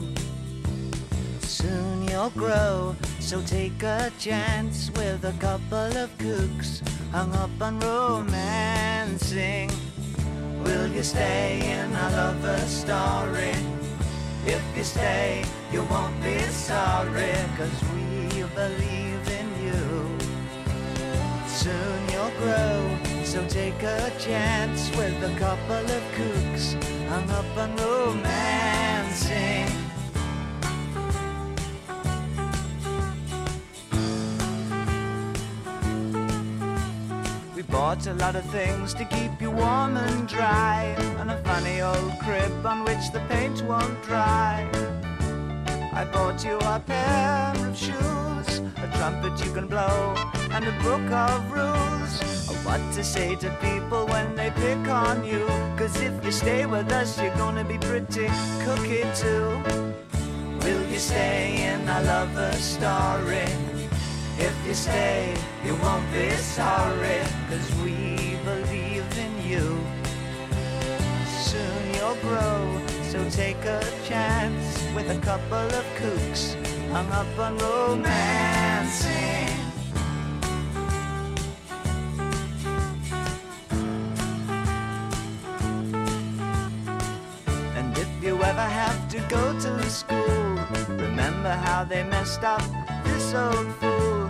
[1.41, 6.81] Soon you'll grow, so take a chance with a couple of kooks
[7.11, 9.69] hung up on romancing.
[10.63, 13.53] Will you stay in a lover's story?
[14.45, 15.43] If you stay,
[15.73, 19.83] you won't be sorry, cause we believe in you.
[21.45, 26.73] Soon you'll grow, so take a chance with a couple of kooks
[27.07, 29.67] hung up on romancing.
[37.55, 41.79] We bought a lot of things to keep you warm and dry, and a funny
[41.79, 44.69] old crib on which the paint won't dry.
[45.93, 50.15] I bought you a pair of shoes, a trumpet you can blow,
[50.51, 55.45] and a book of rules what to say to people when they pick on you.
[55.77, 58.27] Cause if you stay with us, you're gonna be pretty
[58.63, 59.61] cookie too.
[60.63, 63.47] Will you stay in a lover's story?
[64.37, 65.35] If you stay,
[65.65, 69.77] you won't be sorry, cause we believe in you.
[71.27, 76.55] Soon you'll grow, so take a chance with a couple of kooks
[76.91, 79.70] hung up on romancing.
[88.51, 90.59] Ever have to go to school,
[90.89, 92.61] remember how they messed up
[93.05, 94.29] this old fool.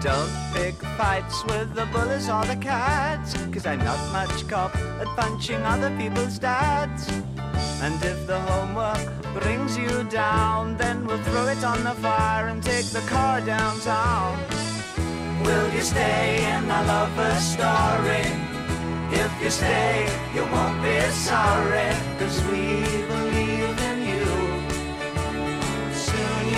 [0.00, 5.08] Don't pick fights with the bullies or the cats, cause I'm not much cop at
[5.18, 7.10] punching other people's dads.
[7.84, 9.06] And if the homework
[9.38, 14.38] brings you down, then we'll throw it on the fire and take the car downtown.
[15.44, 18.24] Will you stay in a lover's story?
[19.10, 22.64] If you stay, you won't be sorry, cause we
[23.08, 23.37] believe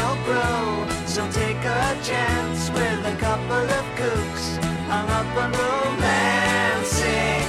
[0.00, 0.60] you'll grow,
[1.06, 4.46] so take a chance with a couple of kooks
[4.90, 7.48] hung up on romancing.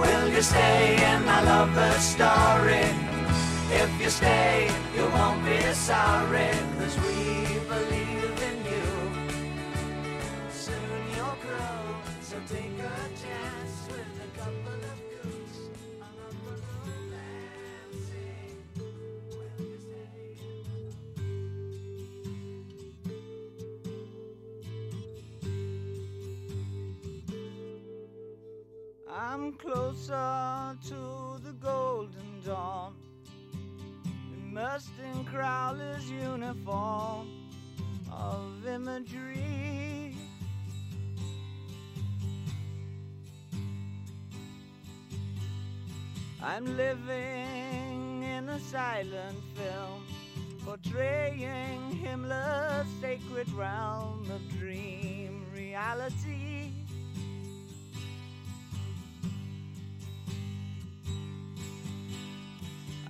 [0.00, 2.88] Will you stay in a lover's story?
[3.82, 7.18] If you stay, you won't be sorry, cause we
[7.72, 8.88] believe in you.
[10.64, 11.80] Soon you'll grow,
[12.28, 15.11] so take a chance with a couple of
[29.32, 32.92] I'm closer to the golden dawn.
[34.34, 37.30] Immersed in Crowley's uniform
[38.12, 40.14] of imagery.
[46.42, 50.04] I'm living in a silent film,
[50.62, 56.51] portraying Himmler's sacred realm of dream reality.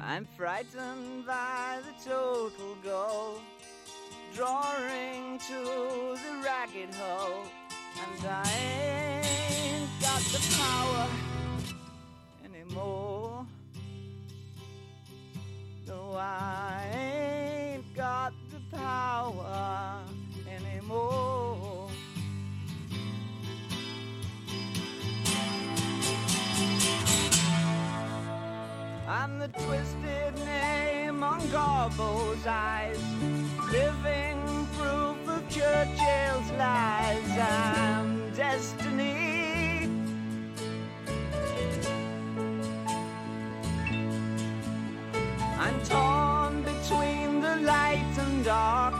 [0.05, 3.41] I'm frightened by the total goal,
[4.35, 7.45] drawing to the ragged hole,
[8.03, 8.43] and I
[9.63, 11.09] ain't got the power
[12.45, 13.47] anymore.
[15.87, 20.03] No, I ain't got the power
[20.49, 21.42] anymore.
[29.15, 32.99] I'm the twisted name on Garbo's eyes,
[33.71, 37.39] living proof of Churchill's lies.
[37.39, 39.91] I'm destiny.
[45.59, 48.95] I'm torn between the light and dark,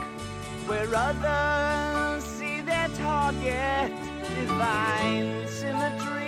[0.67, 3.91] where others see their target,
[4.35, 6.22] divine symmetry.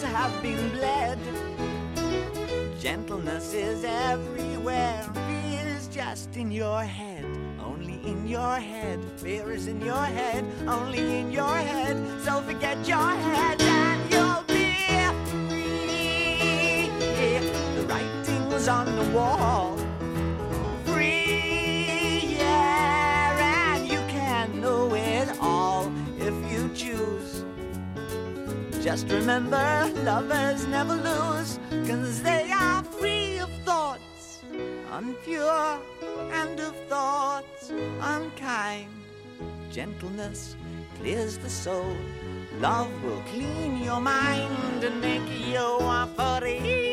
[0.00, 1.18] have been bled.
[2.80, 5.02] Gentleness is everywhere.
[5.14, 7.24] Fear is just in your head,
[7.60, 8.98] only in your head.
[9.16, 11.96] Fear is in your head, only in your head.
[12.24, 13.61] So forget your head.
[28.92, 31.58] Just remember, lovers never lose,
[31.88, 34.42] cause they are free of thoughts,
[34.90, 35.80] unpure,
[36.30, 37.70] and of thoughts
[38.02, 38.90] unkind.
[39.70, 40.56] Gentleness
[40.98, 41.96] clears the soul,
[42.60, 46.91] love will clean your mind and make you a free.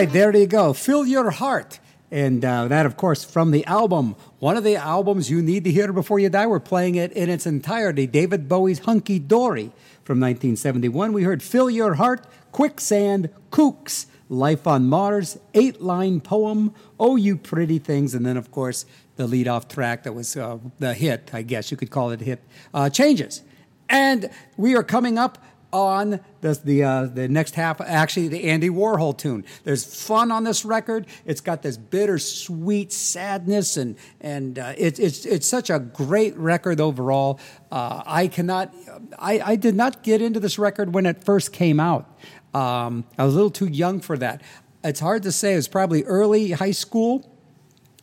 [0.00, 0.72] right, there you go.
[0.72, 1.78] Fill your heart.
[2.10, 5.70] And uh, that, of course, from the album, one of the albums you need to
[5.70, 6.46] hear before you die.
[6.46, 8.06] We're playing it in its entirety.
[8.06, 9.72] David Bowie's Hunky Dory
[10.02, 11.12] from 1971.
[11.12, 17.36] We heard Fill Your Heart, Quicksand, Kooks, Life on Mars, eight line poem, Oh You
[17.36, 18.14] Pretty Things.
[18.14, 18.86] And then, of course,
[19.16, 22.20] the lead off track that was uh, the hit, I guess you could call it
[22.20, 23.42] hit, uh, Changes.
[23.90, 28.68] And we are coming up on the the, uh, the next half, actually the Andy
[28.68, 29.44] Warhol tune.
[29.64, 31.06] There's fun on this record.
[31.24, 36.80] It's got this bittersweet sadness, and and uh, it, it's it's such a great record
[36.80, 37.40] overall.
[37.70, 38.74] Uh, I cannot,
[39.18, 42.18] I, I did not get into this record when it first came out.
[42.52, 44.42] Um, I was a little too young for that.
[44.82, 45.52] It's hard to say.
[45.52, 47.30] It was probably early high school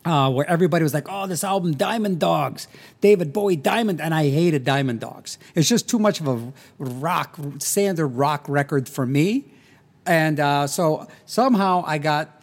[0.08, 2.66] uh, where everybody was like, "Oh, this album, Diamond Dogs,
[3.00, 5.38] David Bowie, Diamond," and I hated Diamond Dogs.
[5.54, 9.44] It's just too much of a rock, standard rock record for me,
[10.06, 12.42] and uh, so somehow I got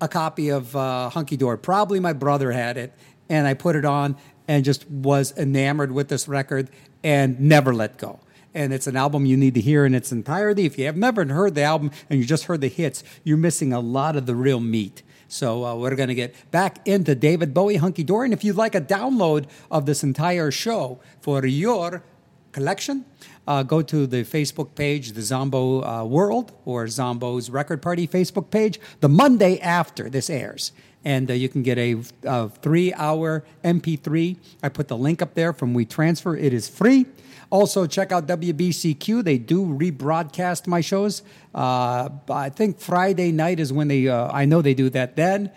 [0.00, 1.58] a copy of uh, Hunky Dory.
[1.58, 2.92] Probably my brother had it,
[3.28, 4.16] and I put it on
[4.48, 6.68] and just was enamored with this record
[7.02, 8.20] and never let go.
[8.52, 10.64] And it's an album you need to hear in its entirety.
[10.66, 13.72] If you have never heard the album and you just heard the hits, you're missing
[13.72, 15.02] a lot of the real meat.
[15.34, 18.26] So uh, we're going to get back into David Bowie Hunky Dory.
[18.26, 22.04] And if you'd like a download of this entire show for your
[22.52, 23.04] collection,
[23.48, 28.52] uh, go to the Facebook page, the Zombo uh, World or Zombo's Record Party Facebook
[28.52, 30.70] page, the Monday after this airs.
[31.04, 34.36] And uh, you can get a, a three hour MP3.
[34.62, 36.40] I put the link up there from WeTransfer.
[36.40, 37.06] It is free.
[37.54, 39.22] Also, check out WBCQ.
[39.22, 41.22] They do rebroadcast my shows.
[41.54, 45.52] Uh, I think Friday night is when they, uh, I know they do that then.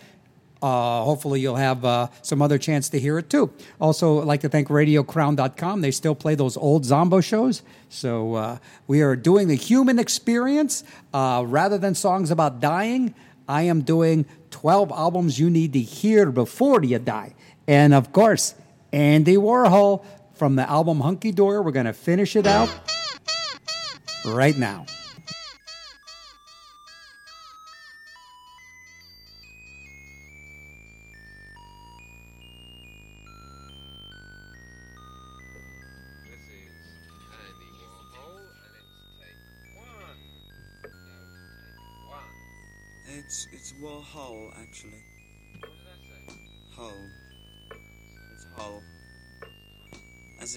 [0.62, 3.52] Uh, hopefully, you'll have uh, some other chance to hear it too.
[3.82, 5.82] Also, I'd like to thank RadioCrown.com.
[5.82, 7.64] They still play those old Zombo shows.
[7.90, 10.84] So, uh, we are doing the human experience
[11.16, 13.16] uh, rather than songs about dying.
[13.50, 17.34] I am doing 12 albums you need to hear before you die.
[17.68, 18.54] And of course,
[18.94, 20.06] Andy Warhol
[20.38, 21.60] from the album Hunky Dory.
[21.60, 22.70] We're going to finish it out
[24.26, 24.86] right now.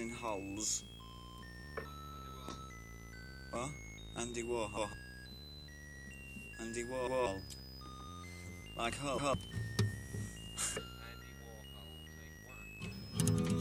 [0.01, 0.85] In holes.
[3.51, 3.69] What?
[4.17, 4.89] Andy Warhol.
[6.59, 7.43] Andy Warhol.
[8.79, 9.19] Like Hull.
[9.19, 9.37] Hull.
[13.21, 13.60] Ah.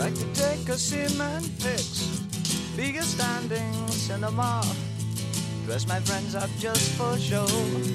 [0.00, 2.08] Like to take a cement fix,
[2.78, 4.64] a standing cinema.
[5.66, 7.46] Dress my friends up just for show,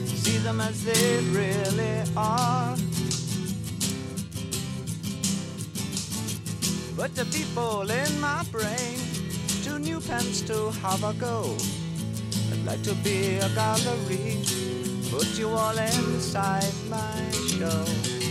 [0.05, 2.77] see them as they really are.
[6.95, 8.99] But the people in my brain,
[9.63, 11.57] two new pens to have a go.
[12.51, 14.45] I'd like to be a gallery,
[15.09, 17.17] put you all inside my
[17.57, 18.24] show.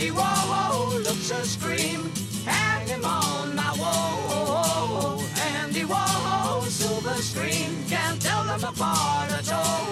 [0.00, 2.10] Andy Warhol looks a scream,
[2.46, 5.22] hang him on my wall.
[5.58, 9.90] Andy Warhol, silver screen, can't tell them apart at all.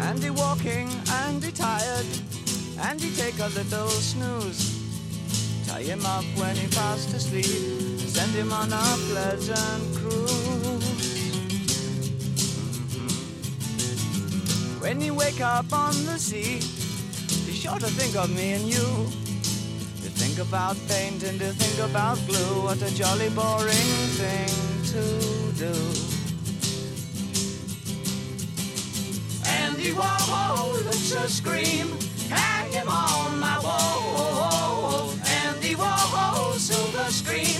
[0.00, 2.06] Andy walking, Andy tired,
[2.92, 4.76] Andy take a little snooze.
[5.66, 7.46] Tie him up when he fast asleep,
[7.98, 11.08] send him on a pleasant cruise.
[14.82, 16.60] When you wake up on the sea,
[17.46, 19.08] be sure to think of me and you.
[20.02, 24.52] To think about paint and to think about glue, what a jolly boring thing
[24.92, 25.02] to
[25.56, 25.74] do.
[29.48, 31.88] Andy Warhol looks a scream,
[32.40, 35.12] hang him on my wall.
[35.44, 37.51] Andy Warhol, silver screen,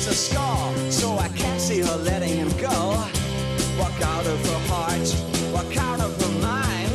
[0.00, 2.96] it's a scar, so I can't see her letting him go.
[3.78, 5.14] Walk out of her heart,
[5.52, 6.90] walk out of her mind.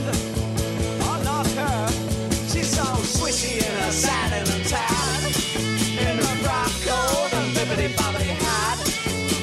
[1.06, 1.88] Oh, not her.
[2.50, 5.30] She's so swishy in her satin and her.
[6.02, 8.80] In her frock coat and bibbity bobbity hat.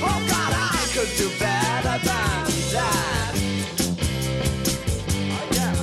[0.02, 3.32] Oh God, I could do better than that.
[5.38, 5.74] Oh, yeah.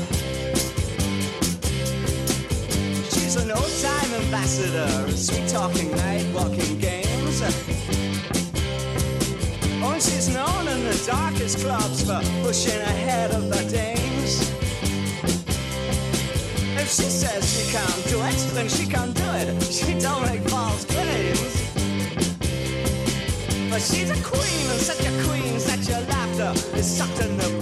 [3.10, 6.09] She's an old-time ambassador, a sweet-talking man.
[11.10, 14.52] darkest clubs for pushing ahead of the dames.
[16.77, 19.48] If she says she can't do it, then she can't do it.
[19.64, 21.53] She don't make false claims.
[23.72, 27.59] But she's a queen, and such a queen, such a laughter is sucked in the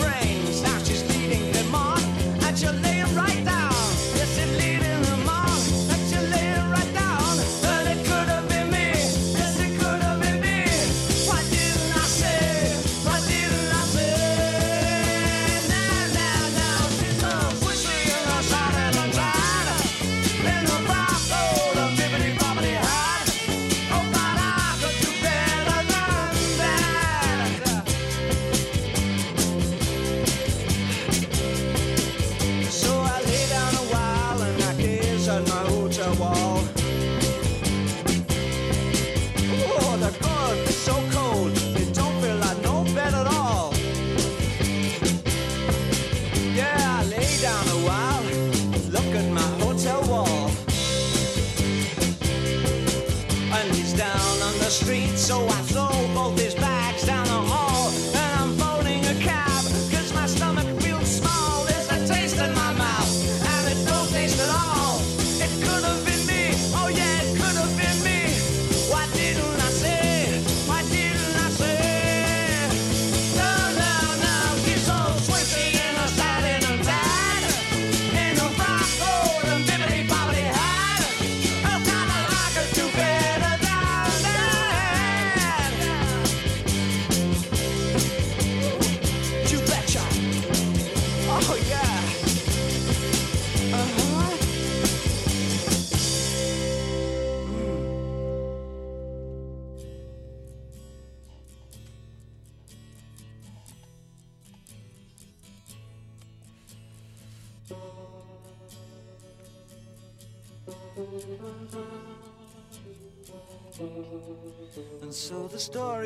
[55.28, 55.57] so I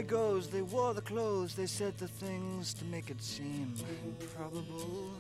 [0.01, 3.73] story goes, they wore the clothes, they said the things to make it seem
[4.05, 5.11] improbable.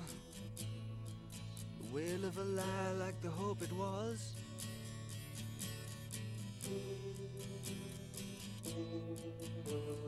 [0.57, 4.33] The wail of a lie like the hope it was.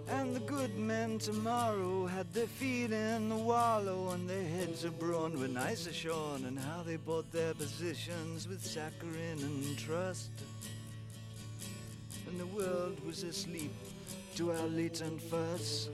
[0.10, 5.36] And the good men tomorrow had their feet in the wallow and their heads abroad
[5.36, 10.30] with nice shorn and how they bought their positions with saccharine and trust
[12.28, 13.72] and the world was asleep
[14.36, 15.90] to our latent fuss.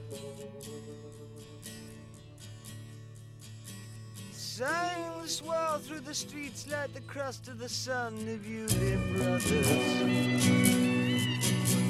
[4.60, 9.70] The swell through the streets like the crust of the sun of you, dear brothers.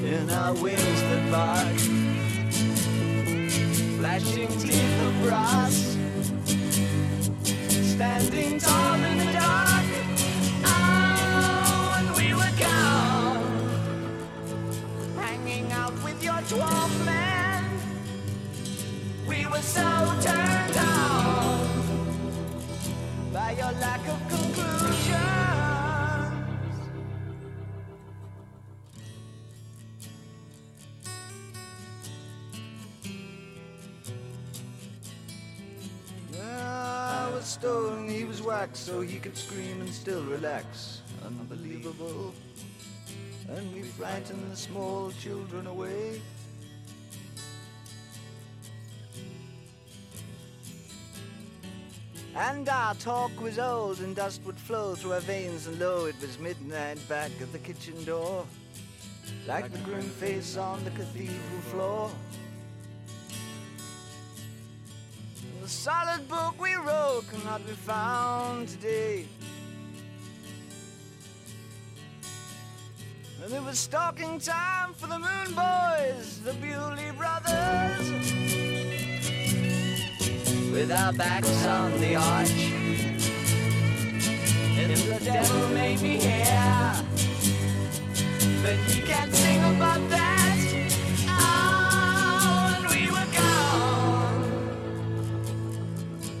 [0.03, 1.77] In our wings that bark,
[3.99, 5.97] flashing teeth of brass,
[7.93, 10.10] standing tall in the dark.
[16.41, 17.65] Out with your twelve men.
[19.27, 19.81] We were so
[20.21, 21.67] turned on
[23.33, 25.17] by your lack of conclusions.
[36.43, 41.01] I was stolen, he was waxed, so he could scream and still relax.
[41.25, 42.33] Unbelievable.
[43.55, 46.21] And we frightened the small children away.
[52.33, 56.15] And our talk was old, and dust would flow through our veins, and lo, it
[56.21, 58.45] was midnight back at the kitchen door,
[59.47, 62.11] like the grim face on the cathedral floor.
[65.61, 69.27] The solid book we wrote cannot be found today.
[73.43, 78.11] And it was stalking time for the Moon Boys, the Bewlay Brothers.
[80.71, 82.51] With our backs on the arch.
[84.77, 86.93] And the devil may be here.
[88.61, 90.57] But he can't sing about that.
[91.27, 94.51] Oh, and we were gone.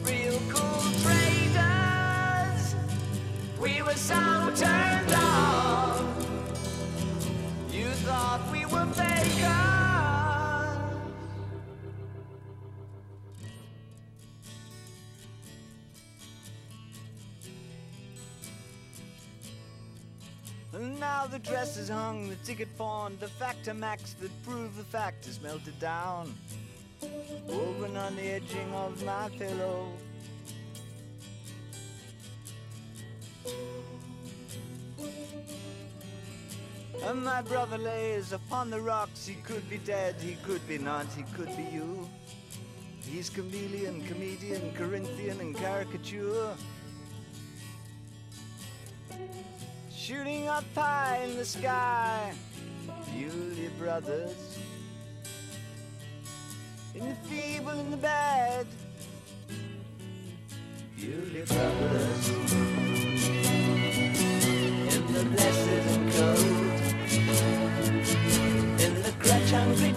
[0.03, 2.75] Real cool traders.
[3.59, 5.10] We were so turned
[8.03, 9.41] thought we were pagans.
[20.73, 24.83] And now the dress is hung, the ticket pawned, the factor max that proved the
[24.83, 26.33] fact is melted down.
[27.47, 29.89] Woven on the edging of my pillow.
[37.03, 39.25] And my brother lays upon the rocks.
[39.25, 42.07] He could be dead, he could be not, he could be you.
[43.03, 46.53] He's chameleon, comedian, Corinthian, and caricature.
[49.93, 52.33] Shooting up high in the sky,
[53.07, 54.59] Bewlay brothers.
[56.93, 58.67] In the feeble, in the bad,
[60.97, 62.29] Bewlay brothers.
[64.95, 66.60] In the blessed and cold,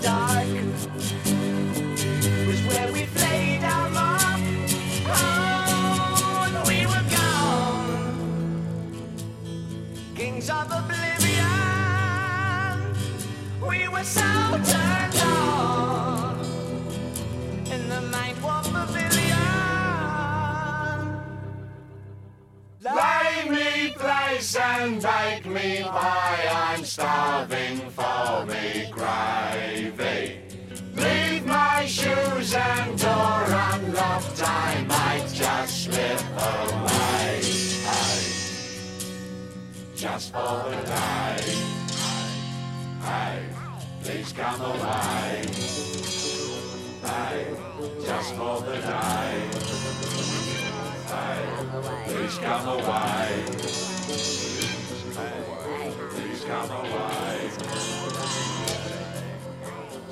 [0.02, 0.74] and
[5.06, 8.24] oh, we were gone.
[10.14, 11.44] Kings of oblivion,
[13.68, 14.20] we were so
[14.64, 16.38] turned on
[17.70, 18.36] in the night.
[18.42, 19.38] Womp of the pavilion.
[22.82, 26.48] Buy me, place, and bake me pie.
[26.52, 29.53] I'm starving for me gravy.
[32.54, 34.42] Door unlocked.
[34.44, 37.40] I might just slip away.
[39.96, 41.42] Just for the day.
[43.02, 43.42] Hey,
[44.02, 45.46] please come away.
[47.02, 47.56] Hey,
[48.04, 49.50] just for the day.
[51.10, 51.40] Hey,
[52.06, 53.44] please come away.
[55.18, 55.38] Hey,
[56.14, 57.50] please come away.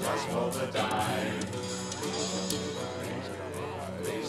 [0.03, 1.82] Just for the day.
[4.23, 4.29] Away.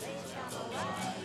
[0.00, 1.19] Please come away.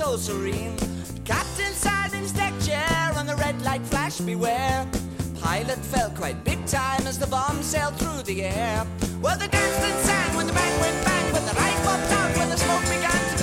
[0.00, 0.74] So serene.
[1.26, 1.74] Captain
[2.18, 4.88] his deck chair on the red light flash, beware.
[5.42, 8.86] Pilot fell quite big time as the bomb sailed through the air.
[9.20, 12.34] Well, the danced and sang when the bang went bang, but the light popped out
[12.38, 13.39] when the smoke began to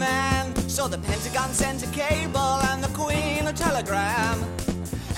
[0.00, 0.56] man.
[0.68, 4.36] So the Pentagon sent a cable and the Queen a telegram.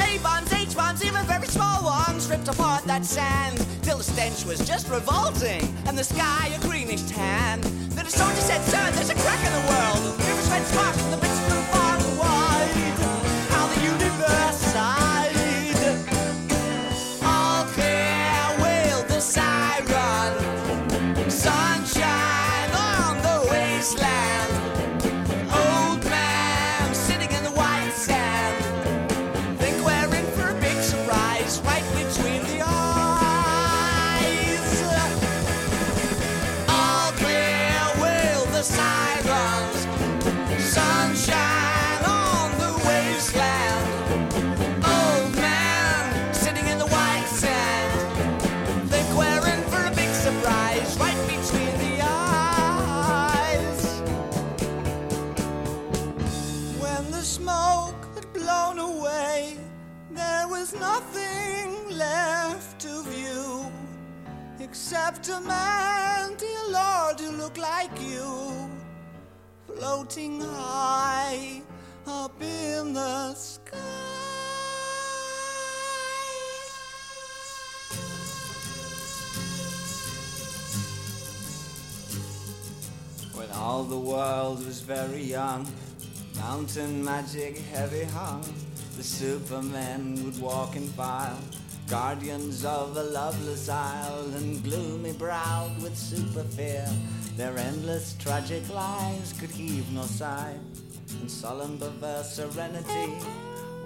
[0.01, 4.45] A bombs, H bombs, even very small ones ripped apart that sand till the stench
[4.45, 7.61] was just revolting and the sky a greenish tan.
[7.95, 10.01] Then a soldier said, Sir, there's a crack in the world.
[10.19, 11.62] The rivers red spark and the bits far
[65.13, 68.71] except a man, dear Lord, who looked like you,
[69.67, 71.63] floating high
[72.07, 73.77] up in the sky.
[83.35, 85.67] When all the world was very young,
[86.37, 88.45] mountain magic heavy hung,
[88.97, 91.39] the supermen would walk in file,
[91.93, 96.89] guardians of a loveless isle, and gloomy browed with super fear.
[97.37, 100.57] Their endless tragic lives could heave no sigh,
[101.21, 103.13] and solemn perverse serenity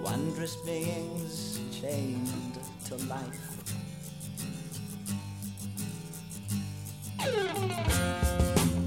[0.01, 3.43] wondrous beings chained to life.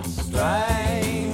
[0.06, 1.29] Strange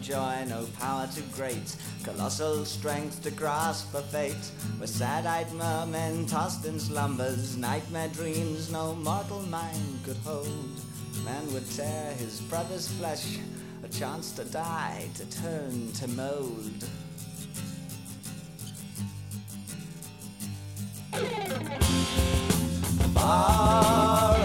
[0.00, 6.64] joy, no power too great, colossal strength to grasp a fate, where sad-eyed mermen tossed
[6.64, 10.70] in slumbers, nightmare dreams no mortal mind could hold.
[11.24, 13.38] Man would tear his brother's flesh,
[13.82, 16.84] a chance to die, to turn to mold.
[23.14, 24.39] Far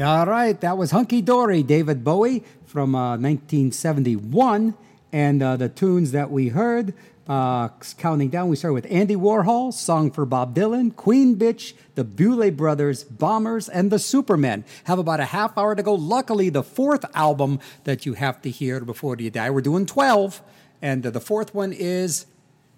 [0.00, 4.72] All right, that was Hunky Dory, David Bowie from uh, 1971.
[5.12, 6.94] And uh, the tunes that we heard,
[7.28, 12.04] uh, counting down, we started with Andy Warhol, Song for Bob Dylan, Queen Bitch, the
[12.04, 14.64] Bewlay Brothers, Bombers, and the Supermen.
[14.84, 15.92] Have about a half hour to go.
[15.92, 20.40] Luckily, the fourth album that you have to hear before you die, we're doing 12.
[20.80, 22.24] And uh, the fourth one is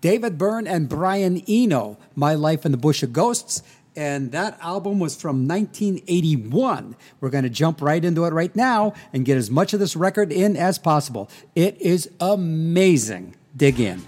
[0.00, 3.62] David Byrne and Brian Eno, My Life in the Bush of Ghosts.
[3.94, 6.96] And that album was from 1981.
[7.20, 9.96] We're going to jump right into it right now and get as much of this
[9.96, 11.30] record in as possible.
[11.54, 13.36] It is amazing.
[13.54, 14.02] Dig in.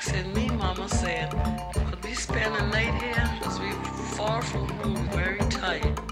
[0.00, 1.30] Said and me, Mama said,
[1.74, 3.38] could we spend the night here?
[3.42, 3.70] Cause we
[4.16, 6.09] far from home, very tired.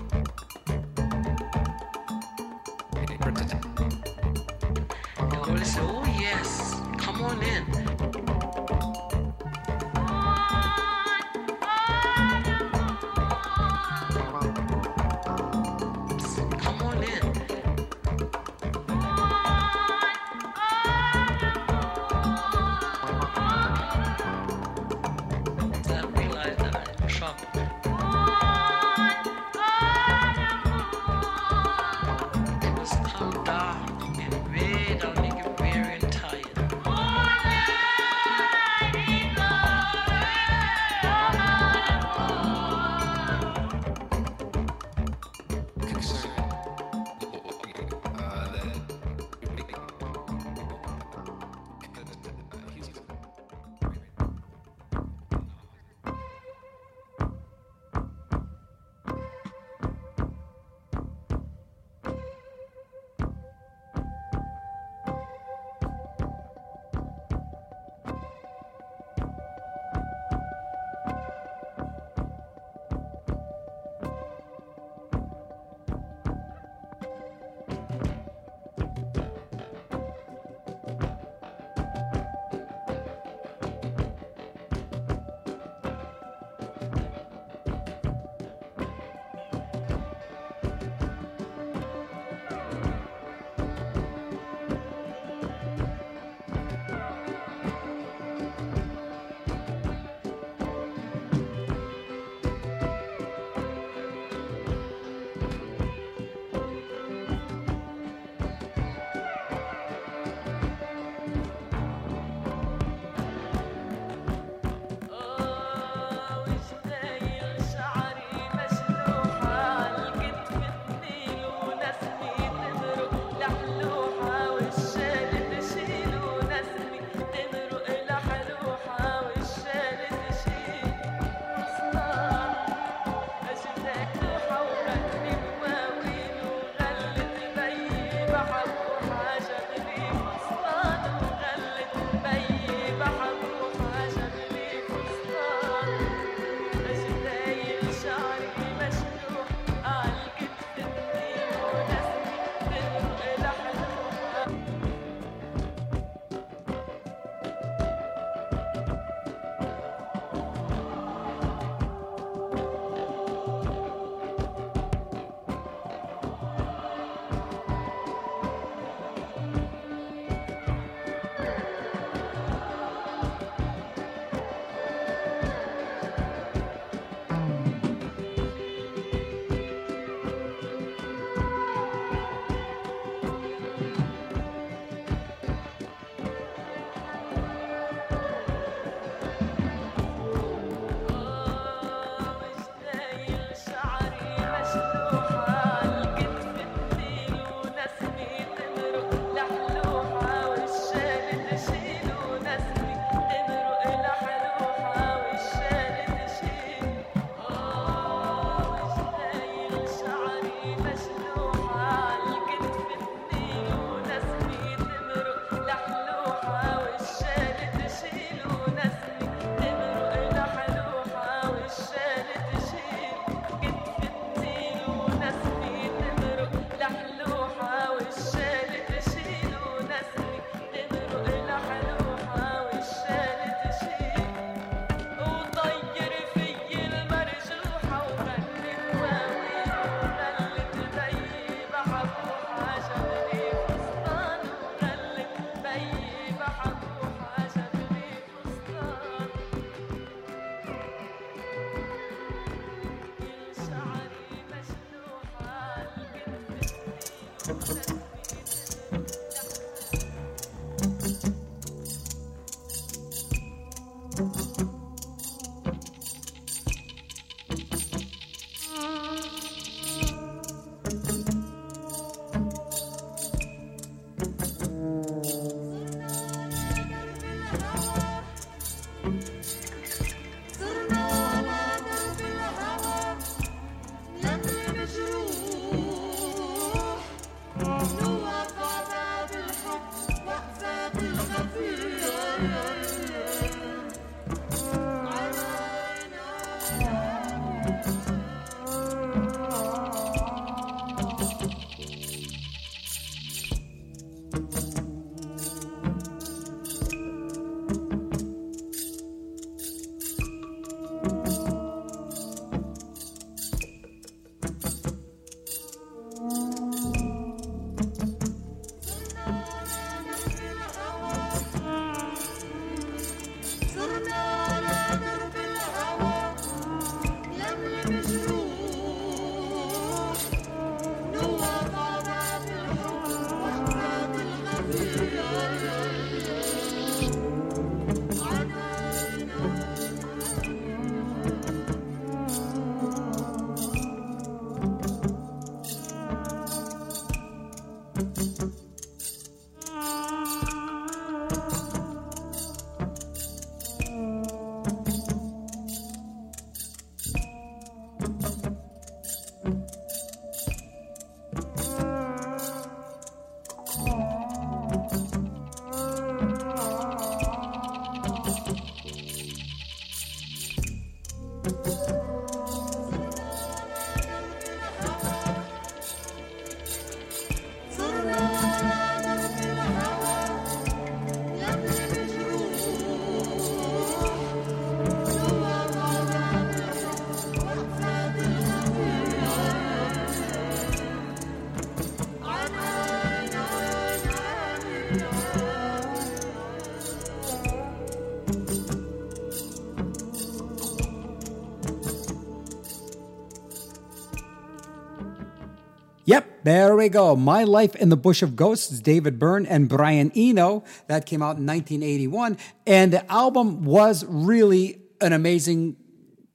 [406.44, 407.16] There we go.
[407.16, 410.64] My Life in the Bush of Ghosts, David Byrne and Brian Eno.
[410.86, 412.38] That came out in 1981.
[412.66, 415.76] And the album was really an amazing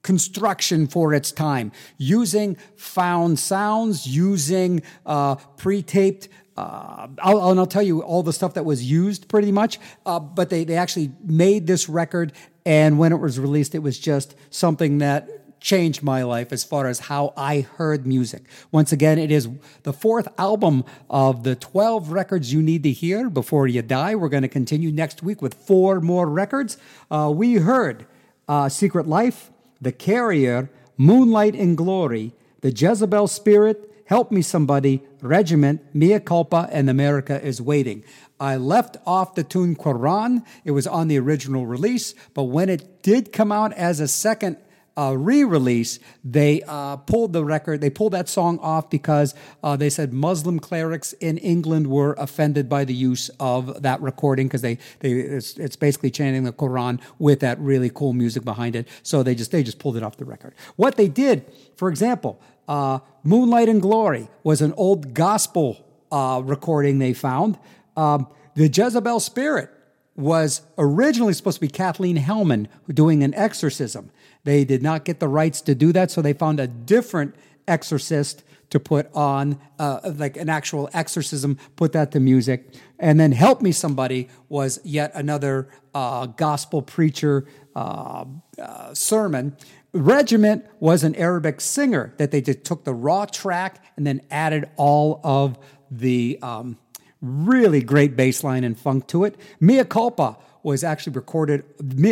[0.03, 6.27] construction for its time, using found sounds, using uh, pre-taped.
[6.55, 10.19] Uh, I'll, and I'll tell you all the stuff that was used pretty much, uh,
[10.19, 12.33] but they, they actually made this record,
[12.65, 16.87] and when it was released, it was just something that changed my life as far
[16.87, 18.43] as how I heard music.
[18.69, 19.47] Once again, it is
[19.83, 24.13] the fourth album of the 12 records you need to hear before you die.
[24.13, 26.77] We're going to continue next week with four more records.
[27.09, 28.05] Uh, we heard
[28.47, 29.51] uh, Secret Life,
[29.81, 36.89] The Carrier, Moonlight and Glory, The Jezebel Spirit, Help Me Somebody, Regiment, Mea Culpa, and
[36.89, 38.03] America is Waiting.
[38.37, 40.45] I left off the tune Quran.
[40.65, 44.57] It was on the original release, but when it did come out as a second
[44.97, 47.81] uh, re-release, they uh, pulled the record.
[47.81, 52.69] They pulled that song off because uh, they said Muslim clerics in England were offended
[52.69, 57.01] by the use of that recording because they they it's, it's basically chanting the Quran
[57.17, 58.87] with that really cool music behind it.
[59.01, 60.53] So they just they just pulled it off the record.
[60.75, 66.99] What they did, for example, uh, "Moonlight and Glory" was an old gospel uh, recording
[66.99, 67.57] they found.
[67.97, 69.71] Um, the Jezebel Spirit
[70.15, 74.11] was originally supposed to be Kathleen Hellman doing an exorcism.
[74.43, 77.35] They did not get the rights to do that, so they found a different
[77.67, 82.73] exorcist to put on, uh, like an actual exorcism, put that to music.
[82.99, 88.25] And then Help Me Somebody was yet another uh, gospel preacher uh,
[88.59, 89.55] uh sermon.
[89.93, 94.69] Regiment was an Arabic singer that they just took the raw track and then added
[94.75, 95.57] all of
[95.91, 96.77] the um,
[97.23, 99.39] really great bass line and funk to it.
[99.59, 101.63] Mea Culpa was actually recorded,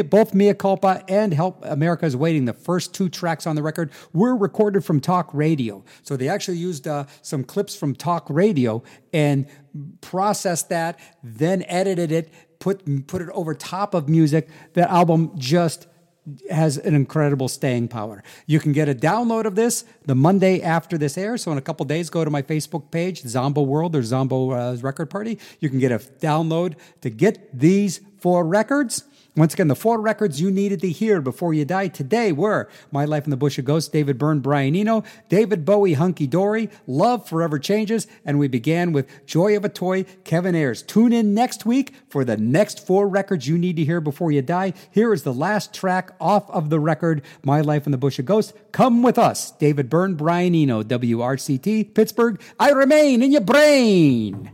[0.09, 3.91] both Mea Culpa and Help America is Waiting, the first two tracks on the record,
[4.13, 5.83] were recorded from talk radio.
[6.03, 8.83] So they actually used uh, some clips from talk radio
[9.13, 9.47] and
[10.01, 14.49] processed that, then edited it, put, put it over top of music.
[14.73, 15.87] That album just
[16.49, 18.23] has an incredible staying power.
[18.45, 21.43] You can get a download of this the Monday after this airs.
[21.43, 24.77] So in a couple days, go to my Facebook page, Zombo World or Zombo uh,
[24.81, 25.39] Record Party.
[25.59, 29.03] You can get a download to get these four records.
[29.33, 33.05] Once again, the four records you needed to hear before you die today were My
[33.05, 37.29] Life in the Bush of Ghosts, David Byrne, Brian Eno, David Bowie, Hunky Dory, Love
[37.29, 40.83] Forever Changes, and we began with Joy of a Toy, Kevin Ayers.
[40.83, 44.41] Tune in next week for the next four records you need to hear before you
[44.41, 44.73] die.
[44.91, 48.25] Here is the last track off of the record, My Life in the Bush of
[48.25, 48.51] Ghosts.
[48.73, 52.41] Come with us, David Byrne, Brian Eno, WRCT, Pittsburgh.
[52.59, 54.51] I remain in your brain.